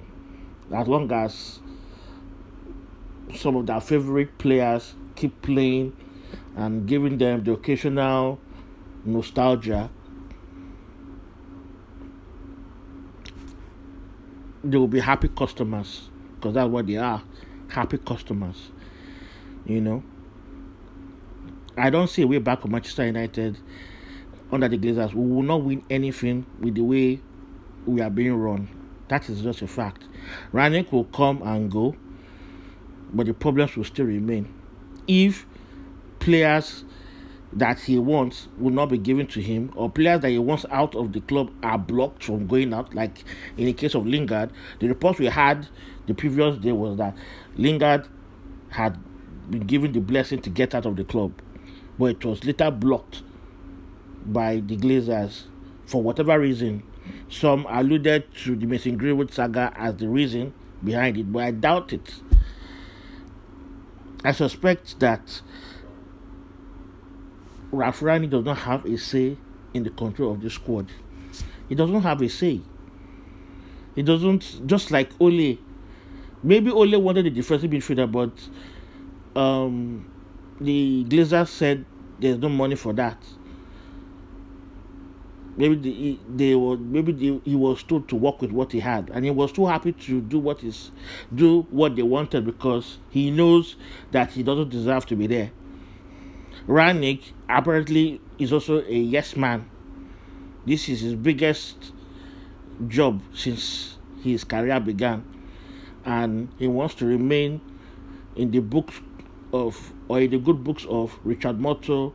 as 0.74 0.86
long 0.88 1.10
as 1.12 1.60
some 3.34 3.56
of 3.56 3.66
their 3.66 3.80
favorite 3.80 4.38
players 4.38 4.94
keep 5.16 5.40
playing 5.42 5.96
and 6.56 6.86
giving 6.86 7.18
them 7.18 7.44
the 7.44 7.52
occasional 7.52 8.40
nostalgia. 9.04 9.90
They 14.62 14.78
will 14.78 14.88
be 14.88 15.00
happy 15.00 15.28
customers 15.28 16.08
because 16.36 16.54
that's 16.54 16.68
what 16.68 16.86
they 16.86 16.96
are 16.96 17.22
happy 17.68 17.98
customers. 17.98 18.70
You 19.66 19.80
know, 19.80 20.02
I 21.76 21.90
don't 21.90 22.08
see 22.08 22.22
a 22.22 22.26
way 22.26 22.38
back 22.38 22.62
for 22.62 22.68
Manchester 22.68 23.06
United 23.06 23.58
under 24.52 24.68
the 24.68 24.78
Glazers. 24.78 25.12
We 25.12 25.26
will 25.26 25.42
not 25.42 25.62
win 25.62 25.84
anything 25.90 26.46
with 26.60 26.76
the 26.76 26.82
way 26.82 27.20
we 27.86 28.00
are 28.00 28.10
being 28.10 28.34
run. 28.34 28.68
That 29.08 29.28
is 29.28 29.42
just 29.42 29.62
a 29.62 29.66
fact. 29.66 30.04
Rangnick 30.52 30.92
will 30.92 31.04
come 31.04 31.42
and 31.42 31.70
go, 31.70 31.94
but 33.14 33.26
the 33.26 33.34
problems 33.34 33.76
will 33.76 33.84
still 33.84 34.06
remain. 34.06 34.52
If 35.06 35.46
players 36.18 36.84
that 37.52 37.78
he 37.78 37.98
wants 37.98 38.48
will 38.58 38.72
not 38.72 38.86
be 38.86 38.98
given 38.98 39.26
to 39.28 39.40
him, 39.40 39.72
or 39.76 39.88
players 39.88 40.20
that 40.20 40.30
he 40.30 40.38
wants 40.38 40.66
out 40.70 40.94
of 40.94 41.12
the 41.12 41.20
club 41.20 41.52
are 41.62 41.78
blocked 41.78 42.24
from 42.24 42.46
going 42.46 42.74
out, 42.74 42.94
like 42.94 43.24
in 43.56 43.66
the 43.66 43.72
case 43.72 43.94
of 43.94 44.06
Lingard, 44.06 44.50
the 44.80 44.88
reports 44.88 45.18
we 45.18 45.26
had 45.26 45.68
the 46.06 46.14
previous 46.14 46.56
day 46.58 46.72
was 46.72 46.98
that 46.98 47.16
Lingard 47.56 48.08
had 48.70 48.98
been 49.50 49.66
given 49.66 49.92
the 49.92 50.00
blessing 50.00 50.40
to 50.42 50.50
get 50.50 50.74
out 50.74 50.86
of 50.86 50.96
the 50.96 51.04
club 51.04 51.32
but 51.98 52.06
it 52.06 52.24
was 52.24 52.44
later 52.44 52.70
blocked 52.70 53.22
by 54.26 54.56
the 54.56 54.76
Glazers 54.76 55.44
for 55.86 56.02
whatever 56.02 56.38
reason. 56.38 56.82
Some 57.28 57.66
alluded 57.68 58.34
to 58.44 58.56
the 58.56 58.66
Mason 58.66 58.96
Greenwood 58.96 59.32
saga 59.32 59.72
as 59.76 59.96
the 59.96 60.08
reason 60.08 60.52
behind 60.82 61.18
it, 61.18 61.30
but 61.32 61.44
I 61.44 61.50
doubt 61.50 61.92
it. 61.92 62.14
I 64.24 64.32
suspect 64.32 64.98
that 65.00 65.42
Ralf 67.72 68.02
Rani 68.02 68.26
does 68.26 68.44
not 68.44 68.58
have 68.58 68.84
a 68.86 68.96
say 68.96 69.38
in 69.74 69.82
the 69.82 69.90
control 69.90 70.32
of 70.32 70.40
the 70.40 70.50
squad. 70.50 70.92
He 71.68 71.74
doesn't 71.74 72.02
have 72.02 72.22
a 72.22 72.28
say. 72.28 72.62
He 73.94 74.02
doesn't, 74.02 74.66
just 74.66 74.90
like 74.90 75.12
Ole. 75.20 75.58
Maybe 76.42 76.70
Ole 76.70 76.96
wanted 77.00 77.26
a 77.26 77.30
defensive 77.30 77.70
midfielder, 77.70 78.10
but 78.10 78.48
um, 79.40 80.06
the 80.60 81.06
Glazers 81.08 81.48
said 81.48 81.86
there's 82.18 82.38
no 82.38 82.48
money 82.48 82.76
for 82.76 82.92
that. 82.94 83.24
Maybe 85.56 85.76
the, 85.76 86.18
they 86.36 86.54
were 86.56 86.76
maybe 86.76 87.12
the, 87.12 87.40
he 87.44 87.54
was 87.54 87.82
told 87.84 88.08
to 88.08 88.16
work 88.16 88.42
with 88.42 88.50
what 88.50 88.72
he 88.72 88.80
had, 88.80 89.10
and 89.14 89.24
he 89.24 89.30
was 89.30 89.52
too 89.52 89.66
happy 89.66 89.92
to 89.92 90.20
do 90.20 90.38
what 90.38 90.64
is 90.64 90.90
do 91.34 91.62
what 91.70 91.94
they 91.94 92.02
wanted 92.02 92.44
because 92.44 92.98
he 93.10 93.30
knows 93.30 93.76
that 94.10 94.32
he 94.32 94.42
doesn't 94.42 94.70
deserve 94.70 95.06
to 95.06 95.16
be 95.16 95.26
there. 95.28 95.52
Rangnick 96.66 97.32
apparently 97.48 98.20
is 98.38 98.52
also 98.52 98.82
a 98.82 98.92
yes 98.98 99.36
man. 99.36 99.66
This 100.66 100.88
is 100.88 101.02
his 101.02 101.14
biggest 101.14 101.92
job 102.88 103.22
since 103.32 103.98
his 104.22 104.42
career 104.42 104.80
began, 104.80 105.24
and 106.04 106.48
he 106.58 106.66
wants 106.66 106.96
to 106.96 107.06
remain 107.06 107.60
in 108.34 108.50
the 108.50 108.58
books 108.60 109.00
of 109.52 109.92
or 110.08 110.20
in 110.20 110.30
the 110.30 110.38
good 110.38 110.64
books 110.64 110.84
of 110.88 111.16
Richard 111.22 111.60
Murtough 111.60 112.12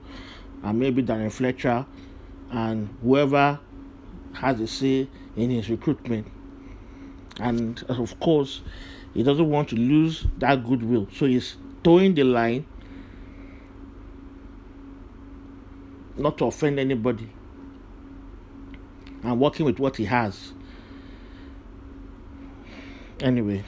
and 0.63 0.80
maybe 0.80 1.02
Darren 1.02 1.32
Fletcher 1.32 1.86
and 2.51 2.89
whoever 3.01 3.59
has 4.33 4.59
a 4.59 4.67
say 4.67 5.07
in 5.35 5.49
his 5.49 5.69
recruitment. 5.69 6.27
And 7.39 7.83
uh, 7.89 8.01
of 8.01 8.19
course, 8.19 8.62
he 9.13 9.23
doesn't 9.23 9.49
want 9.49 9.69
to 9.69 9.75
lose 9.75 10.25
that 10.38 10.65
goodwill. 10.65 11.07
So 11.13 11.25
he's 11.25 11.57
towing 11.83 12.15
the 12.15 12.23
line 12.23 12.65
not 16.17 16.38
to 16.38 16.45
offend 16.45 16.79
anybody 16.79 17.29
and 19.23 19.39
working 19.39 19.65
with 19.65 19.79
what 19.79 19.97
he 19.97 20.05
has. 20.05 20.53
Anyway. 23.21 23.63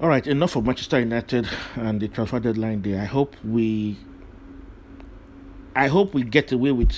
All 0.00 0.08
right, 0.08 0.26
enough 0.26 0.56
of 0.56 0.64
Manchester 0.64 1.00
United 1.00 1.46
and 1.74 2.00
the 2.00 2.08
transfer 2.08 2.40
deadline 2.40 2.80
day. 2.80 2.98
I 2.98 3.04
hope 3.04 3.36
we 3.44 3.98
I 5.74 5.86
hope 5.86 6.14
we 6.14 6.24
get 6.24 6.50
away 6.50 6.72
with 6.72 6.92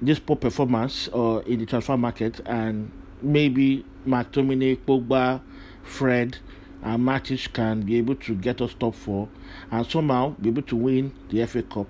this 0.00 0.18
poor 0.18 0.36
performance 0.36 1.08
uh, 1.14 1.42
in 1.46 1.58
the 1.58 1.66
transfer 1.66 1.96
market 1.96 2.40
and 2.46 2.90
maybe 3.20 3.84
McTominay, 4.06 4.78
Pogba, 4.78 5.42
Fred, 5.82 6.38
and 6.82 7.02
Matic 7.02 7.52
can 7.52 7.82
be 7.82 7.96
able 7.96 8.14
to 8.16 8.34
get 8.34 8.60
us 8.60 8.74
top 8.74 8.94
four 8.94 9.28
and 9.70 9.86
somehow 9.86 10.30
be 10.40 10.48
able 10.48 10.62
to 10.62 10.76
win 10.76 11.12
the 11.28 11.44
FA 11.46 11.62
Cup. 11.62 11.88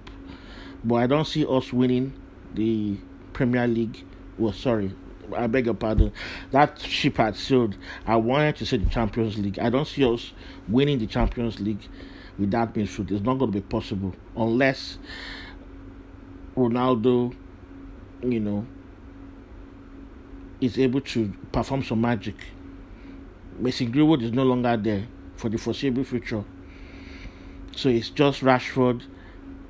But 0.83 0.97
I 0.97 1.07
don't 1.07 1.27
see 1.27 1.47
us 1.49 1.73
winning 1.73 2.15
the 2.55 2.97
Premier 3.33 3.67
League. 3.67 4.05
Well, 4.39 4.53
sorry, 4.53 4.93
I 5.37 5.47
beg 5.47 5.67
your 5.67 5.75
pardon. 5.75 6.13
That 6.51 6.81
ship 6.81 7.17
had 7.19 7.37
sailed. 7.37 7.77
I 8.07 8.17
wanted 8.17 8.57
to 8.57 8.67
say 8.67 8.79
the 8.79 8.91
Champions 8.91 9.39
League. 9.39 9.59
I 9.59 9.71
don't 9.71 9.87
see 9.87 10.05
us 10.05 10.33
winning 10.69 10.99
the 10.99 11.07
Champions 11.07 11.61
League 11.61 11.87
with 12.39 12.51
that 12.53 12.75
midfield. 12.75 13.11
It's 13.11 13.25
not 13.25 13.39
going 13.39 13.53
to 13.53 13.61
be 13.61 13.67
possible 13.67 14.15
unless 14.37 14.99
Ronaldo, 16.57 17.35
you 18.23 18.41
know, 18.41 18.67
is 20.61 20.79
able 20.79 21.01
to 21.03 21.33
perform 21.53 21.83
some 21.83 22.01
magic. 22.01 22.37
Mason 23.59 23.91
Greenwood 23.91 24.23
is 24.23 24.33
no 24.33 24.43
longer 24.43 24.77
there 24.77 25.07
for 25.37 25.49
the 25.49 25.59
foreseeable 25.59 26.05
future. 26.05 26.45
So 27.75 27.89
it's 27.91 28.09
just 28.09 28.41
Rashford, 28.41 29.03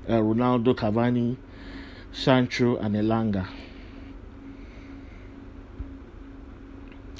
uh, 0.09 0.12
Ronaldo, 0.12 0.75
Cavani, 0.75 1.37
Sancho, 2.12 2.77
and 2.77 2.94
Elanga. 2.94 3.49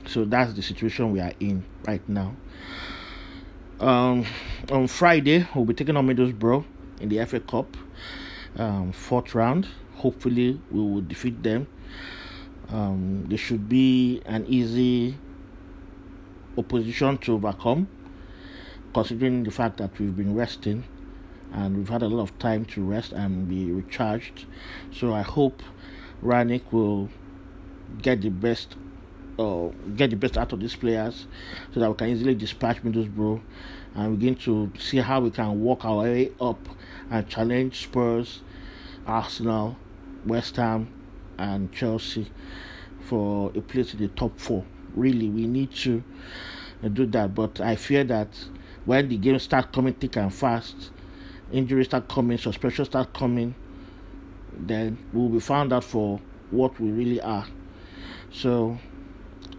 So 0.07 0.25
that's 0.25 0.55
the 0.55 0.63
situation 0.63 1.11
we 1.11 1.21
are 1.21 1.33
in 1.41 1.65
right 1.87 2.07
now. 2.09 2.37
Um, 3.81 4.25
on 4.71 4.87
Friday, 4.87 5.47
we'll 5.55 5.65
be 5.65 5.75
taking 5.75 5.97
on 5.97 6.07
Middlesbrough 6.07 6.65
in 7.01 7.09
the 7.09 7.25
FA 7.27 7.41
Cup, 7.41 7.77
um, 8.59 8.93
fourth 8.93 9.35
round. 9.35 9.69
Hopefully, 9.97 10.61
we 10.71 10.81
will 10.81 11.01
defeat 11.01 11.43
them. 11.43 11.67
Um, 12.69 13.27
there 13.29 13.39
should 13.39 13.69
be 13.69 14.23
an 14.27 14.45
easy 14.47 15.17
opposition 16.59 17.19
to 17.19 17.35
overcome, 17.35 17.89
considering 18.93 19.45
the 19.45 19.51
fact 19.51 19.77
that 19.79 19.99
we've 19.99 20.17
been 20.17 20.35
resting 20.35 20.85
and 21.53 21.77
we've 21.77 21.89
had 21.89 22.03
a 22.03 22.09
lot 22.09 22.23
of 22.23 22.39
time 22.39 22.65
to 22.67 22.83
rest 22.83 23.13
and 23.13 23.49
be 23.49 23.71
recharged. 23.71 24.47
So 24.93 25.15
I 25.15 25.23
hope 25.23 25.63
Rangnick 26.23 26.73
will 26.73 27.09
get 28.03 28.21
the 28.21 28.31
best 28.31 28.77
uh, 29.39 29.69
get 29.97 30.11
the 30.11 30.17
best 30.17 30.39
out 30.39 30.53
of 30.53 30.61
these 30.61 30.75
players 30.75 31.27
so 31.73 31.81
that 31.81 31.91
we 31.91 31.95
can 31.97 32.09
easily 32.09 32.35
dispatch 32.35 32.83
Middlesbrough 32.83 33.41
and 33.95 34.19
begin 34.19 34.35
to 34.35 34.73
see 34.79 34.97
how 34.99 35.21
we 35.21 35.31
can 35.31 35.63
work 35.63 35.85
our 35.85 35.99
way 36.03 36.33
up 36.41 36.59
and 37.11 37.29
challenge 37.29 37.83
Spurs, 37.83 38.41
Arsenal, 39.07 39.77
West 40.27 40.57
Ham, 40.57 40.89
and 41.39 41.73
Chelsea 41.73 42.31
for 43.01 43.53
a 43.55 43.61
place 43.61 43.95
in 43.95 44.01
the 44.01 44.09
top 44.09 44.39
four. 44.39 44.65
Really, 44.95 45.29
we 45.29 45.47
need 45.47 45.73
to 45.73 46.03
uh, 46.83 46.89
do 46.89 47.07
that. 47.07 47.35
But 47.35 47.61
I 47.61 47.77
fear 47.77 48.05
that 48.05 48.29
when 48.85 49.09
the 49.09 49.17
games 49.17 49.45
start 49.45 49.73
coming 49.73 49.95
thick 49.95 50.17
and 50.17 50.33
fast, 50.33 50.91
injuries 51.53 51.87
start 51.87 52.09
coming, 52.09 52.39
suspensions 52.39 52.89
start 52.89 53.13
coming, 53.13 53.55
then 54.59 54.99
we'll 55.13 55.29
be 55.29 55.41
found 55.41 55.73
out 55.73 55.85
for 55.85 56.21
what 56.51 56.79
we 56.81 56.91
really 56.91 57.21
are. 57.21 57.47
So 58.33 58.79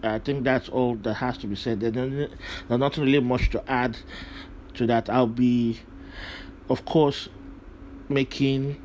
I 0.04 0.20
think 0.20 0.44
that's 0.44 0.70
all 0.70 0.96
that 0.96 1.16
has 1.16 1.38
to 1.40 1.48
be 1.48 1.56
said. 1.56 1.80
There's 1.80 2.30
not 2.70 2.98
really 2.98 3.20
much 3.20 3.50
to 3.52 3.70
add 3.70 3.98
to 4.76 4.88
that. 4.88 5.10
I'll 5.10 5.28
be, 5.28 5.80
of 6.70 6.86
course, 6.86 7.30
making 8.10 8.82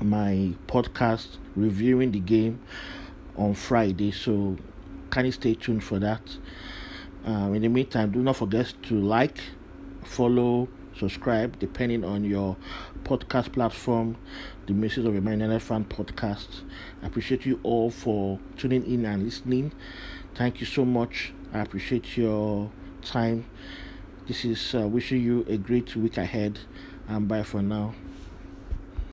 my 0.00 0.54
podcast 0.66 1.38
reviewing 1.56 2.12
the 2.12 2.20
game 2.20 2.60
on 3.36 3.54
Friday, 3.54 4.10
so 4.10 4.56
kindly 5.10 5.30
stay 5.30 5.54
tuned 5.54 5.84
for 5.84 5.98
that? 5.98 6.36
Um, 7.24 7.54
in 7.54 7.62
the 7.62 7.68
meantime, 7.68 8.10
do 8.10 8.20
not 8.20 8.36
forget 8.36 8.72
to 8.84 8.94
like, 8.94 9.38
follow, 10.04 10.68
subscribe, 10.96 11.58
depending 11.58 12.04
on 12.04 12.24
your 12.24 12.56
podcast 13.02 13.52
platform, 13.52 14.16
the 14.66 14.72
Message 14.72 15.04
of 15.06 15.16
a 15.16 15.20
Man 15.20 15.58
Fan 15.60 15.84
podcast. 15.84 16.62
I 17.02 17.06
appreciate 17.06 17.46
you 17.46 17.60
all 17.62 17.90
for 17.90 18.38
tuning 18.56 18.84
in 18.86 19.04
and 19.04 19.22
listening. 19.22 19.72
Thank 20.34 20.60
you 20.60 20.66
so 20.66 20.84
much. 20.84 21.32
I 21.52 21.60
appreciate 21.60 22.16
your 22.16 22.70
time. 23.02 23.46
This 24.26 24.44
is 24.44 24.74
uh, 24.74 24.88
wishing 24.88 25.22
you 25.22 25.44
a 25.48 25.56
great 25.56 25.94
week 25.96 26.16
ahead, 26.16 26.58
and 27.08 27.28
bye 27.28 27.42
for 27.42 27.62
now. 27.62 27.94